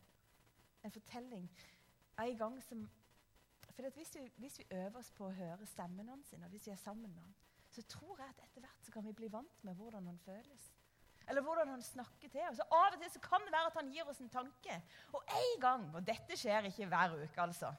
En 0.82 0.92
fortelling 0.92 1.50
en 2.18 2.38
gang 2.38 2.62
som 2.62 2.88
for 3.76 3.90
hvis 3.90 4.14
vi, 4.14 4.32
hvis 4.36 4.58
vi, 4.58 4.64
øver 4.70 4.98
oss 4.98 5.10
på 5.12 5.26
å 5.26 5.34
høre 5.36 5.66
stemmen 5.66 6.08
hans, 6.08 6.32
og 6.32 6.48
hvis 6.48 6.66
vi 6.66 6.72
er 6.72 6.80
sammen 6.80 7.10
med 7.12 7.20
ham, 7.20 7.34
så 7.76 7.84
tror 7.90 8.20
jeg 8.22 8.32
at 8.32 8.42
etter 8.46 8.64
hvert 8.64 8.86
så 8.86 8.92
kan 8.94 9.04
vi 9.04 9.14
bli 9.16 9.28
vant 9.32 9.64
med 9.66 9.76
hvordan 9.76 10.08
han 10.08 10.18
føles. 10.24 10.66
Eller 11.28 11.42
hvordan 11.42 11.68
han 11.74 11.82
snakker 11.82 12.30
til 12.30 12.44
oss. 12.46 12.62
Av 12.62 12.94
og 12.94 13.00
til 13.02 13.10
så 13.12 13.20
kan 13.22 13.42
det 13.44 13.52
være 13.52 13.70
at 13.72 13.78
han 13.80 13.90
gir 13.92 14.08
oss 14.08 14.20
en 14.22 14.30
tanke. 14.32 14.76
Og 15.18 15.34
en 15.40 15.60
gang, 15.60 15.88
og 15.98 16.06
dette 16.06 16.38
skjer 16.38 16.68
ikke 16.70 16.86
hver 16.92 17.16
uke, 17.18 17.42
altså, 17.42 17.72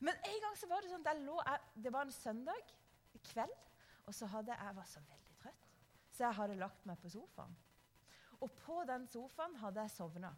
men 0.00 0.16
en 0.28 0.38
gang 0.44 0.54
så 0.56 0.68
var 0.68 0.84
det 0.84 0.92
sånn 0.92 1.24
lå 1.26 1.40
jeg, 1.40 1.64
Det 1.84 1.92
var 1.92 2.06
en 2.06 2.14
søndag 2.14 2.76
kveld, 3.30 3.56
og 4.08 4.14
så 4.16 4.28
hadde 4.32 4.56
jeg 4.56 4.76
var 4.76 4.86
så 4.88 5.00
veldig 5.04 5.34
trøtt, 5.42 5.66
så 6.08 6.24
jeg 6.24 6.36
hadde 6.38 6.60
lagt 6.60 6.86
meg 6.88 7.00
på 7.02 7.10
sofaen. 7.12 7.56
Og 8.40 8.54
på 8.62 8.78
den 8.88 9.04
sofaen 9.12 9.58
hadde 9.60 9.84
jeg 9.84 9.92
sovna. 9.92 10.30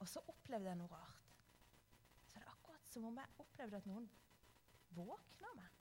Og 0.00 0.08
så 0.08 0.22
opplevde 0.32 0.70
jeg 0.70 0.80
noe 0.80 0.88
rart. 0.92 1.20
Så 2.30 2.40
det 2.40 2.46
er 2.46 2.54
akkurat 2.54 2.88
som 2.88 3.04
om 3.10 3.20
jeg 3.20 3.44
opplevde 3.44 3.80
at 3.80 3.90
noen 3.90 4.08
våkna 4.96 5.52
meg. 5.58 5.75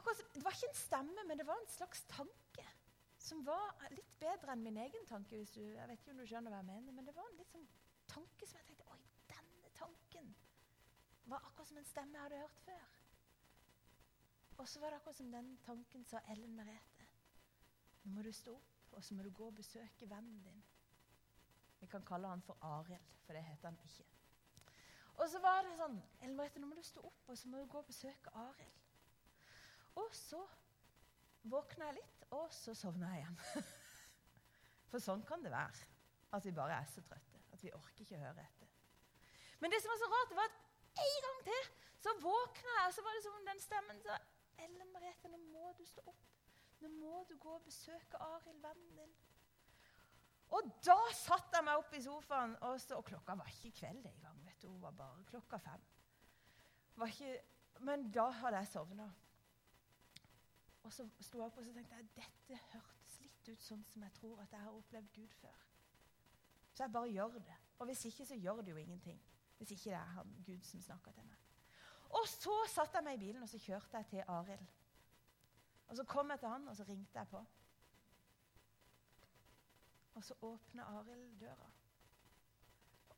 Akkurat, 0.00 0.20
det 0.34 0.44
var 0.44 0.54
ikke 0.56 0.68
en 0.70 0.78
stemme, 0.78 1.24
men 1.28 1.38
det 1.38 1.44
var 1.46 1.58
en 1.60 1.68
slags 1.68 2.06
tanke. 2.08 2.64
Som 3.20 3.42
var 3.44 3.74
litt 3.92 4.14
bedre 4.20 4.54
enn 4.54 4.62
min 4.64 4.78
egen 4.80 5.04
tanke. 5.06 5.36
hvis 5.36 5.52
du, 5.52 5.60
jeg 5.60 5.88
vet 5.88 6.00
ikke 6.00 6.14
om 6.14 6.22
du 6.22 6.26
skjønner 6.26 6.54
hva 6.54 6.62
jeg 6.62 6.68
mener, 6.70 6.92
Men 6.96 7.06
det 7.06 7.16
var 7.16 7.28
en 7.28 7.36
litt 7.36 7.52
sånn 7.52 7.68
tanke 8.08 8.48
som 8.48 8.58
jeg 8.58 8.66
tenkte 8.70 8.88
Oi, 8.94 9.02
denne 9.28 9.72
tanken 9.76 10.32
var 11.30 11.44
akkurat 11.44 11.68
som 11.68 11.78
en 11.78 11.90
stemme 11.90 12.16
jeg 12.16 12.24
hadde 12.24 12.40
hørt 12.40 12.64
før. 12.64 12.96
Og 14.56 14.68
så 14.68 14.80
var 14.80 14.90
det 14.90 15.02
akkurat 15.02 15.20
som 15.20 15.30
den 15.32 15.52
tanken 15.66 16.04
sa 16.04 16.24
Ellen 16.32 16.56
Merete. 16.56 17.06
Nå 18.02 18.16
må 18.16 18.24
du 18.24 18.32
stå 18.32 18.56
opp, 18.56 18.96
og 18.96 19.04
så 19.04 19.14
må 19.14 19.22
du 19.22 19.30
gå 19.36 19.46
og 19.46 19.60
besøke 19.60 20.08
vennen 20.08 20.40
din. 20.42 20.64
Vi 21.80 21.86
kan 21.92 22.04
kalle 22.08 22.28
han 22.28 22.42
for 22.42 22.56
Arild, 22.72 23.14
for 23.26 23.36
det 23.36 23.44
heter 23.44 23.68
han 23.68 23.78
ikke. 23.84 24.08
Og 25.20 25.28
så 25.28 25.40
var 25.44 25.62
det 25.64 25.76
sånn 25.76 26.00
Ellen 26.20 26.40
Merete, 26.40 26.60
nå 26.60 26.72
må 26.72 26.80
du 26.80 26.84
stå 26.88 27.04
opp, 27.04 27.22
og 27.28 27.38
så 27.38 27.52
må 27.52 27.60
du 27.60 27.68
gå 27.68 27.84
og 27.84 27.92
besøke 27.92 28.32
Arild. 28.48 28.79
Og 30.10 30.16
så 30.18 30.40
våkna 31.50 31.90
jeg 31.90 32.00
litt, 32.00 32.24
og 32.34 32.48
så 32.54 32.74
sovna 32.74 33.12
jeg 33.14 33.22
igjen. 33.22 33.68
For 34.90 35.02
sånn 35.02 35.22
kan 35.26 35.44
det 35.44 35.52
være. 35.54 35.86
At 36.34 36.46
vi 36.46 36.54
bare 36.54 36.80
er 36.82 36.88
så 36.90 37.02
trøtte. 37.06 37.38
At 37.54 37.62
vi 37.62 37.70
orker 37.74 38.02
ikke 38.02 38.18
høre 38.18 38.42
etter. 38.42 38.72
Men 39.62 39.70
det 39.70 39.78
som 39.82 39.92
var 39.92 40.00
så 40.00 40.08
rart, 40.10 40.34
var 40.34 40.50
at 40.50 40.58
en 41.04 41.16
gang 41.26 41.40
til 41.46 41.70
så 42.00 42.14
våkna 42.18 42.74
jeg, 42.74 42.88
og 42.88 42.94
så 42.96 43.04
var 43.06 43.16
det 43.16 43.22
som 43.22 43.38
om 43.38 43.46
den 43.46 43.62
stemmen 43.62 43.98
sa 44.02 44.18
Ellen 44.64 44.92
Merete, 44.92 45.30
nå 45.30 45.38
må 45.52 45.72
du 45.78 45.82
stå 45.86 46.02
opp. 46.08 46.26
Nå 46.80 46.88
må 46.96 47.22
du 47.28 47.34
gå 47.38 47.52
og 47.54 47.64
besøke 47.64 48.20
Arild, 48.24 48.60
vennen 48.64 48.96
din. 48.96 49.12
Og 50.56 50.66
da 50.82 50.96
satte 51.14 51.60
jeg 51.60 51.66
meg 51.68 51.78
opp 51.78 51.92
i 51.94 52.02
sofaen, 52.02 52.56
og, 52.66 52.80
så, 52.82 52.96
og 52.98 53.06
klokka 53.06 53.36
var 53.38 53.52
ikke 53.52 53.76
kveld 53.82 54.08
engang. 54.10 54.38
Hun 54.64 54.80
var 54.82 54.96
bare 54.96 55.24
klokka 55.28 55.60
fem. 55.62 55.84
Ikke, 57.06 57.36
men 57.86 58.08
da 58.12 58.26
hadde 58.40 58.64
jeg 58.64 58.72
sovna. 58.72 59.06
Og 60.82 60.92
så 60.92 61.06
sto 61.20 61.38
jeg 61.38 61.46
opp 61.46 61.58
og 61.60 61.64
så 61.64 61.72
tenkte 61.76 61.98
jeg, 61.98 62.08
dette 62.16 62.60
hørtes 62.72 63.18
litt 63.20 63.50
ut 63.52 63.64
sånn 63.64 63.84
som 63.84 64.06
jeg 64.06 64.16
tror 64.16 64.40
at 64.42 64.54
jeg 64.54 64.64
har 64.64 64.78
opplevd 64.78 65.12
Gud 65.14 65.34
før. 65.40 65.66
Så 66.72 66.84
jeg 66.84 66.92
bare 66.92 67.12
gjør 67.12 67.38
det. 67.38 67.58
Og 67.78 67.86
hvis 67.86 68.04
ikke, 68.08 68.26
så 68.26 68.34
gjør 68.34 68.62
det 68.64 68.72
jo 68.72 68.76
ingenting. 68.80 69.20
Hvis 69.58 69.70
ikke 69.70 69.90
det 69.90 69.98
er 69.98 70.12
han, 70.16 70.36
Gud 70.46 70.62
som 70.64 70.82
snakker 70.82 71.12
til 71.12 71.26
meg. 71.28 71.40
Og 72.10 72.28
så 72.28 72.54
satte 72.72 72.98
jeg 72.98 73.06
meg 73.06 73.18
i 73.18 73.24
bilen 73.26 73.42
og 73.42 73.48
så 73.48 73.58
kjørte 73.60 74.00
jeg 74.00 74.06
til 74.06 74.24
Arild. 74.28 74.70
Og 75.90 75.96
Så 75.96 76.04
kom 76.04 76.30
jeg 76.30 76.38
til 76.38 76.48
han, 76.48 76.68
og 76.68 76.76
så 76.76 76.84
ringte 76.84 77.18
jeg 77.18 77.28
på. 77.28 77.44
Og 80.14 80.24
så 80.24 80.34
åpner 80.42 80.84
Arild 80.84 81.38
døra. 81.40 81.70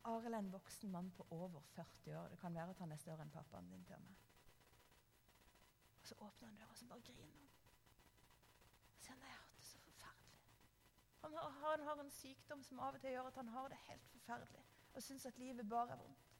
Arild 0.04 0.34
er 0.34 0.38
en 0.38 0.52
voksen 0.52 0.90
mann 0.90 1.10
på 1.10 1.26
over 1.30 1.60
40 1.60 2.18
år. 2.18 2.28
Det 2.28 2.38
kan 2.38 2.54
være 2.54 2.70
at 2.70 2.78
han 2.78 2.92
er 2.92 2.96
større 2.96 3.22
enn 3.22 3.30
pappaen 3.30 3.70
din 3.70 3.84
til 3.84 4.00
meg. 4.00 4.16
Og 6.00 6.06
Så 6.06 6.14
åpner 6.18 6.48
han 6.48 6.56
døra, 6.56 6.70
og 6.70 6.78
så 6.78 6.86
bare 6.86 7.00
griner 7.00 7.38
han. 7.38 7.48
Og 8.96 9.04
sier 9.04 9.14
han 9.14 9.22
jeg 9.22 9.30
har 9.30 9.42
hatt 9.42 9.56
det 9.56 9.64
så 9.64 9.78
forferdelig. 9.78 10.40
Han 11.22 11.34
har, 11.36 11.82
har, 11.86 12.00
en 12.00 12.10
sykdom 12.10 12.62
som 12.66 12.80
av 12.82 12.96
og 12.96 13.00
til 13.00 13.14
gjør 13.14 13.28
at 13.30 13.36
han 13.38 13.50
har 13.54 13.68
det 13.70 13.78
helt 13.88 14.08
forferdelig 14.14 14.62
og 14.92 15.02
syns 15.02 15.26
at 15.26 15.38
livet 15.38 15.68
bare 15.68 15.94
er 15.94 16.00
vondt. 16.00 16.32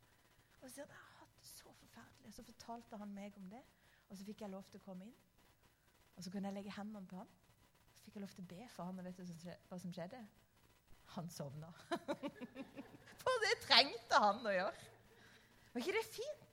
Og 0.60 0.68
så 0.68 0.74
sier 0.74 0.84
han 0.84 0.92
jeg 0.92 1.02
har 1.02 1.20
hatt 1.20 1.36
det 1.38 1.46
så 1.48 1.72
forferdelig. 1.78 2.26
Og 2.28 2.34
så 2.36 2.42
fortalte 2.42 2.98
han 3.00 3.14
meg 3.14 3.36
om 3.40 3.46
det, 3.50 3.62
og 4.08 4.18
så 4.18 4.26
fikk 4.28 4.44
jeg 4.44 4.52
lov 4.52 4.66
til 4.70 4.82
å 4.82 4.84
komme 4.84 5.06
inn. 5.08 5.14
Og 6.16 6.24
så 6.24 6.30
kunne 6.30 6.50
jeg 6.50 6.58
legge 6.58 6.74
hendene 6.76 7.08
på 7.08 7.20
han. 7.22 7.30
Så 7.94 8.04
fikk 8.04 8.18
jeg 8.18 8.24
lov 8.26 8.34
til 8.36 8.44
å 8.44 8.50
be 8.52 8.68
for 8.74 8.90
han, 8.90 8.98
og 9.00 9.08
vet 9.08 9.18
du 9.18 9.48
hva 9.70 9.78
som 9.80 9.94
skjedde? 9.94 10.20
Han 11.14 11.28
sovna. 11.32 11.68
For 13.22 13.42
det 13.44 13.56
trengte 13.62 14.20
han 14.22 14.46
å 14.48 14.54
gjøre. 14.54 14.86
Var 15.72 15.82
ikke 15.82 15.96
det 15.96 16.04
fint? 16.08 16.46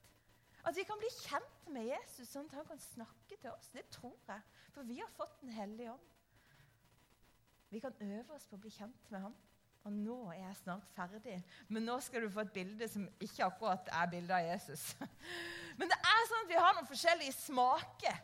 At 0.67 0.75
vi 0.75 0.83
kan 0.87 0.99
bli 0.99 1.09
kjent 1.15 1.69
med 1.73 1.87
Jesus, 1.87 2.27
sånn 2.29 2.49
at 2.49 2.57
han 2.59 2.67
kan 2.67 2.81
snakke 2.83 3.37
til 3.39 3.51
oss. 3.53 3.69
Det 3.73 3.85
tror 3.93 4.17
jeg. 4.27 4.43
For 4.75 4.87
vi 4.87 4.99
har 4.99 5.11
fått 5.15 5.39
Den 5.41 5.53
hellige 5.55 5.93
ånd. 5.93 6.18
Vi 7.69 7.82
kan 7.84 7.93
øve 8.01 8.36
oss 8.36 8.47
på 8.49 8.58
å 8.58 8.63
bli 8.63 8.71
kjent 8.73 9.12
med 9.13 9.23
ham. 9.27 9.36
Og 9.88 9.93
nå 9.95 10.17
er 10.34 10.41
jeg 10.41 10.58
snart 10.60 10.89
ferdig. 10.95 11.38
Men 11.69 11.86
nå 11.88 11.95
skal 12.03 12.25
du 12.25 12.32
få 12.34 12.43
et 12.43 12.55
bilde 12.55 12.88
som 12.91 13.05
ikke 13.23 13.45
akkurat 13.45 13.91
er 13.95 14.10
bilde 14.12 14.36
av 14.36 14.43
Jesus. 14.43 14.89
Men 15.79 15.91
det 15.91 15.99
er 15.99 16.25
sånn 16.27 16.43
at 16.43 16.51
vi 16.51 16.60
har 16.60 16.75
noen 16.75 16.89
forskjellige 16.89 17.38
smaker 17.38 18.19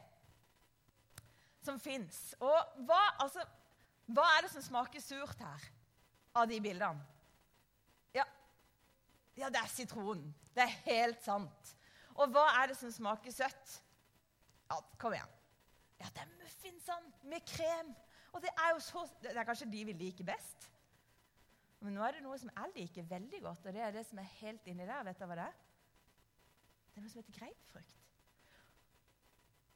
som 1.66 1.80
fins. 1.82 2.20
Og 2.44 2.82
hva, 2.90 3.00
altså, 3.24 3.46
hva 4.12 4.26
er 4.36 4.46
det 4.46 4.52
som 4.54 4.66
smaker 4.66 5.02
surt 5.02 5.42
her? 5.42 5.72
av 6.36 6.48
de 6.48 6.60
bildene? 6.62 7.04
Ja, 8.16 8.26
ja 9.40 9.52
det 9.54 9.62
er 9.62 9.72
sitronen. 9.72 10.34
Det 10.56 10.64
er 10.66 10.80
helt 10.86 11.24
sant. 11.24 11.76
Og 12.16 12.32
hva 12.32 12.46
er 12.62 12.72
det 12.72 12.78
som 12.80 12.92
smaker 12.92 13.34
søtt? 13.34 13.78
Ja, 14.72 14.80
kom 15.00 15.16
igjen. 15.16 15.32
Ja, 16.00 16.10
det 16.12 16.24
er 16.24 16.34
muffinsene 16.40 17.32
med 17.32 17.44
krem. 17.48 17.94
Og 18.36 18.42
det 18.44 18.52
er 18.52 18.74
jo 18.76 18.82
så, 18.84 19.06
det 19.24 19.32
er 19.32 19.48
kanskje 19.48 19.70
de 19.72 19.84
vi 19.88 19.96
liker 19.96 20.28
best. 20.28 20.68
Men 21.86 21.96
nå 21.96 22.04
er 22.04 22.18
det 22.18 22.24
noe 22.26 22.38
som 22.42 22.50
jeg 22.52 22.74
liker 22.76 23.08
veldig 23.08 23.40
godt, 23.44 23.68
og 23.68 23.76
det 23.76 23.84
er 23.86 23.94
det 23.96 24.04
som 24.08 24.20
er 24.20 24.34
helt 24.42 24.68
inni 24.68 24.88
der. 24.88 25.06
Vet 25.08 25.22
du 25.22 25.28
hva 25.30 25.38
det 25.40 25.46
er? 25.46 25.62
Det 26.90 27.00
er 27.00 27.06
noe 27.06 27.12
som 27.14 27.22
heter 27.22 27.38
grapefrukt. 27.40 28.02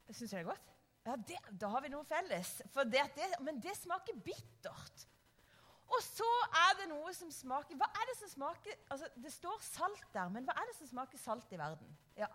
Syns 0.10 0.32
du 0.32 0.36
det 0.36 0.41
er 0.41 0.50
godt? 0.50 0.72
Ja, 1.06 1.15
det, 1.30 1.38
Da 1.62 1.69
har 1.72 1.84
vi 1.86 1.91
noe 1.93 2.08
felles. 2.08 2.56
Det, 2.65 3.04
det, 3.15 3.28
men 3.45 3.62
det 3.63 3.76
smaker 3.78 4.17
bittert. 4.26 5.06
Og 5.89 6.02
så 6.06 6.28
er 6.65 6.76
det 6.82 6.89
noe 6.91 7.12
som 7.17 7.32
smaker 7.34 7.78
Hva 7.80 7.88
er 7.98 8.10
det 8.12 8.13
som 8.19 8.30
smaker 8.30 8.76
altså, 8.93 9.08
Det 9.17 9.32
står 9.34 9.56
salt 9.65 10.04
der, 10.13 10.28
men 10.30 10.45
hva 10.45 10.54
er 10.62 10.67
det 10.69 10.76
som 10.78 10.89
smaker 10.91 11.17
salt 11.17 11.54
i 11.56 11.58
verden? 11.58 11.95
Ja. 12.19 12.28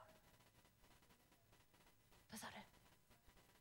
Hva 2.32 2.40
sa 2.40 2.50
du? 2.50 2.62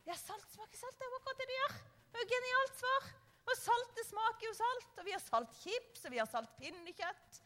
Ja, 0.08 0.16
salt 0.18 0.50
smaker 0.56 0.82
salt. 0.82 0.98
Det 0.98 1.06
er 1.06 1.20
akkurat 1.20 1.44
det 1.44 1.50
det 1.52 1.60
gjør. 1.60 1.78
Det 2.14 2.22
er 2.22 2.26
jo 2.28 2.34
genialt 2.36 2.76
svar. 2.78 3.08
Og 3.44 3.58
saltet 3.60 4.08
smaker 4.08 4.48
jo 4.48 4.54
salt. 4.56 4.92
Og 5.00 5.08
vi 5.08 5.16
har 5.16 5.24
saltchips, 5.24 6.06
og 6.06 6.14
vi 6.14 6.22
har 6.22 6.30
saltpinnekjøtt. 6.30 7.40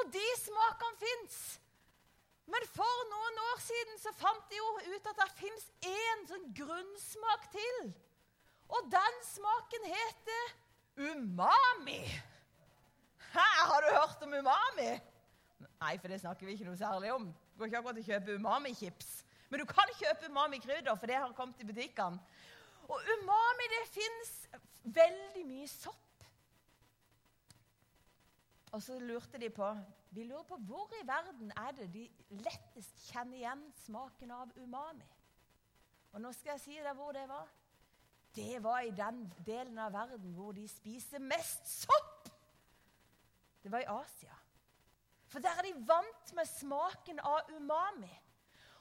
Og 0.00 0.08
de 0.14 0.24
smakene 0.40 1.00
fins. 1.02 1.36
Men 2.52 2.64
for 2.72 3.04
noen 3.12 3.40
år 3.44 3.60
siden 3.62 4.00
så 4.00 4.12
fant 4.16 4.48
de 4.50 4.58
jo 4.58 4.70
ut 4.88 5.10
at 5.12 5.20
det 5.20 5.28
fins 5.36 5.68
én 5.86 6.24
sånn 6.30 6.48
grunnsmak 6.56 7.46
til. 7.52 7.92
Og 8.72 8.88
den 8.90 9.18
smaken 9.28 9.88
heter 9.92 10.58
Umami! 11.12 12.02
Hæ, 13.32 13.48
har 13.68 13.80
du 13.80 13.88
hørt 13.94 14.24
om 14.26 14.34
umami? 14.34 14.90
Nei, 15.80 15.92
for 15.98 16.12
det 16.12 16.18
snakker 16.20 16.44
vi 16.44 16.56
ikke 16.56 16.66
noe 16.68 16.76
særlig 16.76 17.12
om. 17.14 17.30
Du 17.32 17.62
går 17.62 17.70
ikke 17.70 17.78
akkurat 17.80 18.00
å 18.02 18.04
kjøpe 18.04 18.36
umami-chips. 18.36 19.12
Men 19.48 19.62
du 19.62 19.66
kan 19.68 19.94
kjøpe 19.96 20.28
umami-krydder, 20.28 20.98
for 21.00 21.08
det 21.08 21.16
har 21.16 21.32
kommet 21.36 21.60
i 21.60 21.68
butikkene. 21.68 22.20
Og 22.92 23.08
umami, 23.16 23.68
det 23.72 23.82
fins 23.94 24.32
veldig 24.84 25.44
mye 25.48 25.68
sopp. 25.70 25.98
Og 28.72 28.82
så 28.82 28.98
lurte 29.00 29.40
de 29.40 29.50
på 29.52 29.68
Vi 30.12 30.24
lurer 30.28 30.44
på 30.44 30.58
hvor 30.68 30.92
i 30.96 31.06
verden 31.08 31.52
er 31.56 31.72
det 31.76 31.88
de 31.92 32.04
lettest 32.36 33.00
kjenner 33.08 33.38
igjen 33.38 33.64
smaken 33.84 34.30
av 34.36 34.52
umami. 34.60 35.08
Og 36.12 36.20
nå 36.20 36.32
skal 36.36 36.54
jeg 36.54 36.64
si 36.66 36.76
deg 36.76 36.96
hvor 36.98 37.16
det 37.16 37.24
var 37.30 37.48
det 38.36 38.62
var 38.64 38.80
i 38.80 38.92
den 38.96 39.26
delen 39.46 39.78
av 39.78 39.92
verden 39.92 40.32
hvor 40.32 40.52
de 40.56 40.64
spiser 40.68 41.20
mest 41.20 41.68
sopp. 41.68 42.28
Det 43.62 43.72
var 43.72 43.84
i 43.84 43.90
Asia. 43.92 44.36
For 45.28 45.40
der 45.40 45.58
er 45.58 45.66
de 45.66 45.86
vant 45.88 46.32
med 46.36 46.48
smaken 46.48 47.20
av 47.20 47.50
umami. 47.56 48.12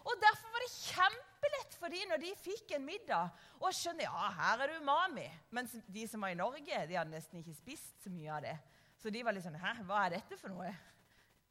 Og 0.08 0.18
Derfor 0.22 0.54
var 0.54 0.64
det 0.64 0.74
kjempelett 0.74 1.76
for 1.78 1.94
dem 1.94 2.12
når 2.12 2.22
de 2.24 2.32
fikk 2.42 2.74
en 2.76 2.86
middag, 2.86 3.34
å 3.62 3.72
skjønne 3.76 4.08
ja, 4.08 4.30
her 4.38 4.64
er 4.64 4.72
det 4.72 4.82
umami. 4.82 5.28
Mens 5.54 5.76
de 5.86 6.06
som 6.10 6.24
var 6.24 6.34
i 6.34 6.40
Norge, 6.40 6.86
de 6.90 6.98
hadde 6.98 7.14
nesten 7.14 7.42
ikke 7.42 7.58
spist 7.58 8.02
så 8.04 8.14
mye 8.14 8.32
av 8.34 8.46
det. 8.46 8.56
Så 9.02 9.14
de 9.14 9.22
var 9.26 9.36
litt 9.36 9.46
sånn 9.46 9.58
Hæ, 9.58 9.76
hva 9.86 10.06
er 10.06 10.18
dette 10.18 10.38
for 10.38 10.54
noe? 10.54 10.72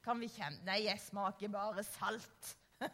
Kan 0.04 0.20
vi 0.22 0.30
kjenne 0.32 0.64
Nei, 0.66 0.84
jeg 0.86 1.02
smaker 1.02 1.52
bare 1.52 1.84
salt. 1.86 2.54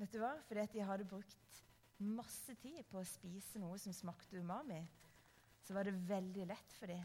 Vet 0.00 0.12
du 0.12 0.20
hva? 0.22 0.34
Fordi 0.48 0.64
at 0.64 0.74
de 0.74 0.84
hadde 0.84 1.08
brukt 1.08 1.60
masse 2.04 2.56
tid 2.60 2.82
på 2.90 3.00
å 3.00 3.06
spise 3.06 3.60
noe 3.62 3.78
som 3.80 3.94
smakte 3.94 4.40
umami, 4.42 4.80
så 5.64 5.76
var 5.76 5.86
det 5.86 5.94
veldig 6.08 6.48
lett 6.50 6.74
for 6.76 6.90
dem 6.90 7.04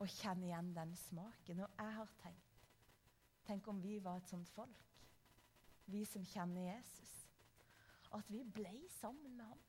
å 0.00 0.06
kjenne 0.08 0.48
igjen 0.48 0.70
den 0.76 0.94
smaken. 1.08 1.64
Og 1.64 1.80
jeg 1.80 1.96
har 1.98 2.12
tenkt 2.22 2.50
Tenk 3.44 3.66
om 3.68 3.82
vi 3.84 3.98
var 4.00 4.22
et 4.22 4.30
sånt 4.30 4.48
folk, 4.54 4.83
vi 5.90 6.04
som 6.08 6.24
kjenner 6.26 6.74
Jesus. 6.74 7.12
At 8.14 8.30
vi 8.30 8.44
ble 8.54 8.72
sammen 9.00 9.36
med 9.36 9.44
ham. 9.44 9.60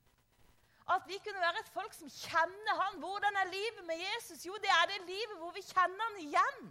At 0.94 1.06
vi 1.10 1.18
kunne 1.18 1.42
være 1.42 1.60
et 1.64 1.72
folk 1.74 1.94
som 1.96 2.10
kjenner 2.12 2.80
han. 2.80 2.98
Hvordan 3.02 3.38
er 3.40 3.50
livet 3.50 3.86
med 3.88 3.98
Jesus? 3.98 4.44
Jo, 4.46 4.54
det 4.62 4.70
er 4.70 4.90
det 4.92 5.06
livet 5.08 5.38
hvor 5.40 5.54
vi 5.56 5.64
kjenner 5.66 6.04
han 6.08 6.20
igjen. 6.22 6.68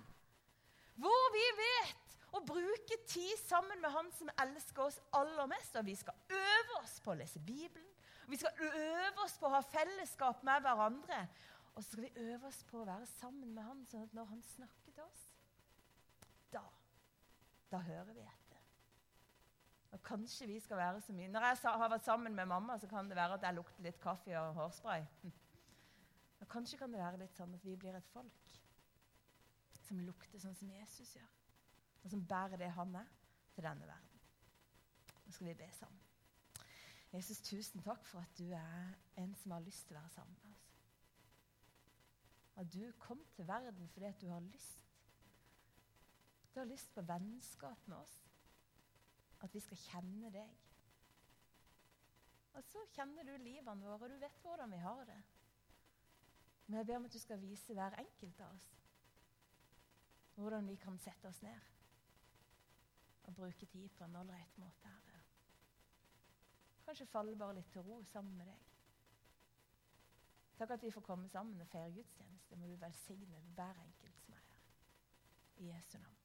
Hvor 1.03 1.25
vi 1.35 1.43
vet 1.59 2.15
å 2.35 2.41
bruke 2.47 2.99
tid 3.07 3.35
sammen 3.43 3.81
med 3.83 3.91
han 3.91 4.07
som 4.15 4.31
elsker 4.45 4.85
oss 4.87 5.01
aller 5.19 5.49
mest. 5.51 5.75
Og 5.75 5.87
vi 5.87 5.97
skal 5.99 6.15
øve 6.31 6.79
oss 6.79 6.95
på 7.03 7.11
å 7.11 7.19
lese 7.19 7.43
Bibelen. 7.43 7.91
Vi 8.31 8.39
skal 8.39 8.55
øve 8.63 9.25
oss 9.25 9.35
på 9.37 9.49
å 9.49 9.57
ha 9.57 9.61
fellesskap 9.67 10.47
med 10.47 10.63
hverandre. 10.63 11.25
Og 11.75 11.83
så 11.83 11.91
skal 11.91 12.07
vi 12.07 12.29
øve 12.29 12.47
oss 12.47 12.63
på 12.63 12.79
å 12.79 12.87
være 12.87 13.05
sammen 13.17 13.51
med 13.51 13.67
han, 13.67 13.83
sånn 13.89 14.07
at 14.07 14.15
når 14.15 14.31
han 14.31 14.41
snakker 14.47 14.95
til 14.95 15.03
oss, 15.03 15.27
da, 16.55 16.63
da 17.67 17.83
hører 17.83 18.13
vi 18.15 18.23
etter. 18.23 18.44
Og 19.95 20.01
kanskje 20.03 20.47
vi 20.49 20.59
skal 20.59 20.77
være 20.77 21.01
så 21.01 21.13
mye 21.15 21.31
Når 21.31 21.45
jeg 21.47 21.57
har 21.63 21.89
vært 21.89 22.03
sammen 22.03 22.35
med 22.35 22.49
mamma, 22.51 22.75
så 22.77 22.87
kan 22.91 23.07
det 23.09 23.15
være 23.15 23.37
at 23.37 23.45
jeg 23.47 23.55
lukter 23.55 23.83
litt 23.85 23.99
kaffe 24.03 24.33
og 24.39 24.53
hårspray. 24.59 25.05
Og 26.41 26.47
kanskje 26.51 26.77
kan 26.77 26.91
det 26.91 26.99
være 26.99 27.21
litt 27.21 27.37
sånn 27.37 27.53
at 27.55 27.63
vi 27.63 27.77
blir 27.79 27.95
et 27.95 28.09
folk 28.11 28.57
som 29.85 30.01
lukter 30.03 30.41
sånn 30.41 30.57
som 30.57 30.71
Jesus 30.73 31.13
gjør. 31.15 31.31
Og 32.03 32.11
som 32.11 32.25
bærer 32.27 32.59
det 32.59 32.73
han 32.75 32.91
er, 32.99 33.07
til 33.55 33.63
denne 33.63 33.87
verden. 33.87 34.19
Nå 35.25 35.31
skal 35.31 35.47
vi 35.47 35.53
be 35.57 35.69
sammen. 35.77 36.01
Jesus, 37.13 37.39
tusen 37.47 37.83
takk 37.85 38.03
for 38.09 38.19
at 38.19 38.35
du 38.35 38.49
er 38.51 38.89
en 39.21 39.35
som 39.39 39.55
har 39.55 39.63
lyst 39.63 39.87
til 39.87 39.95
å 39.95 40.01
være 40.01 40.11
sammen 40.17 40.35
med 40.43 40.51
oss. 40.51 40.65
At 42.59 42.71
du 42.73 42.83
kom 42.99 43.23
til 43.35 43.47
verden 43.47 43.87
fordi 43.93 44.09
at 44.09 44.19
du 44.21 44.27
har 44.27 44.43
lyst. 44.43 44.81
Du 46.51 46.59
har 46.59 46.67
lyst 46.67 46.91
på 46.95 47.03
vennskap 47.07 47.87
med 47.87 47.97
oss. 47.97 48.17
At 49.43 49.53
vi 49.53 49.59
skal 49.59 49.77
kjenne 49.77 50.31
deg. 50.33 50.55
Og 52.55 52.63
så 52.63 52.85
kjenner 52.95 53.27
du 53.27 53.35
livene 53.43 53.83
våre, 53.83 54.05
og 54.05 54.09
du 54.09 54.19
vet 54.21 54.39
hvordan 54.41 54.71
vi 54.71 54.79
har 54.79 55.03
det. 55.09 55.21
Men 56.65 56.77
jeg 56.79 56.87
ber 56.87 56.97
om 56.97 57.05
at 57.05 57.13
du 57.13 57.19
skal 57.19 57.41
vise 57.41 57.73
hver 57.73 57.99
enkelt 57.99 58.41
av 58.41 58.55
oss 58.55 58.71
hvordan 60.35 60.67
vi 60.67 60.75
kan 60.75 60.97
sette 60.99 61.29
oss 61.29 61.41
ned 61.41 61.59
og 63.23 63.35
bruke 63.35 63.65
tid 63.65 63.89
på 63.89 64.03
en 64.03 64.15
ålreit 64.15 64.57
måte. 64.57 64.89
Herre. 64.89 65.21
Kanskje 66.85 67.07
falle 67.09 67.37
bare 67.39 67.55
litt 67.57 67.71
til 67.73 67.85
ro 67.87 68.01
sammen 68.11 68.35
med 68.37 68.49
deg. 68.51 68.65
Takk 70.59 70.75
at 70.75 70.83
vi 70.83 70.91
får 70.91 71.07
komme 71.07 71.29
sammen 71.29 71.61
og 71.61 71.67
feire 71.71 71.95
gudstjeneste. 71.95 72.55
Må 72.55 72.67
du 72.67 72.75
velsigne 72.79 73.41
hver 73.55 73.81
enkelt 73.81 74.21
som 74.21 74.37
er 74.37 74.45
her. 74.51 74.61
I 75.57 75.71
Jesu 75.71 75.97
navn. 75.97 76.24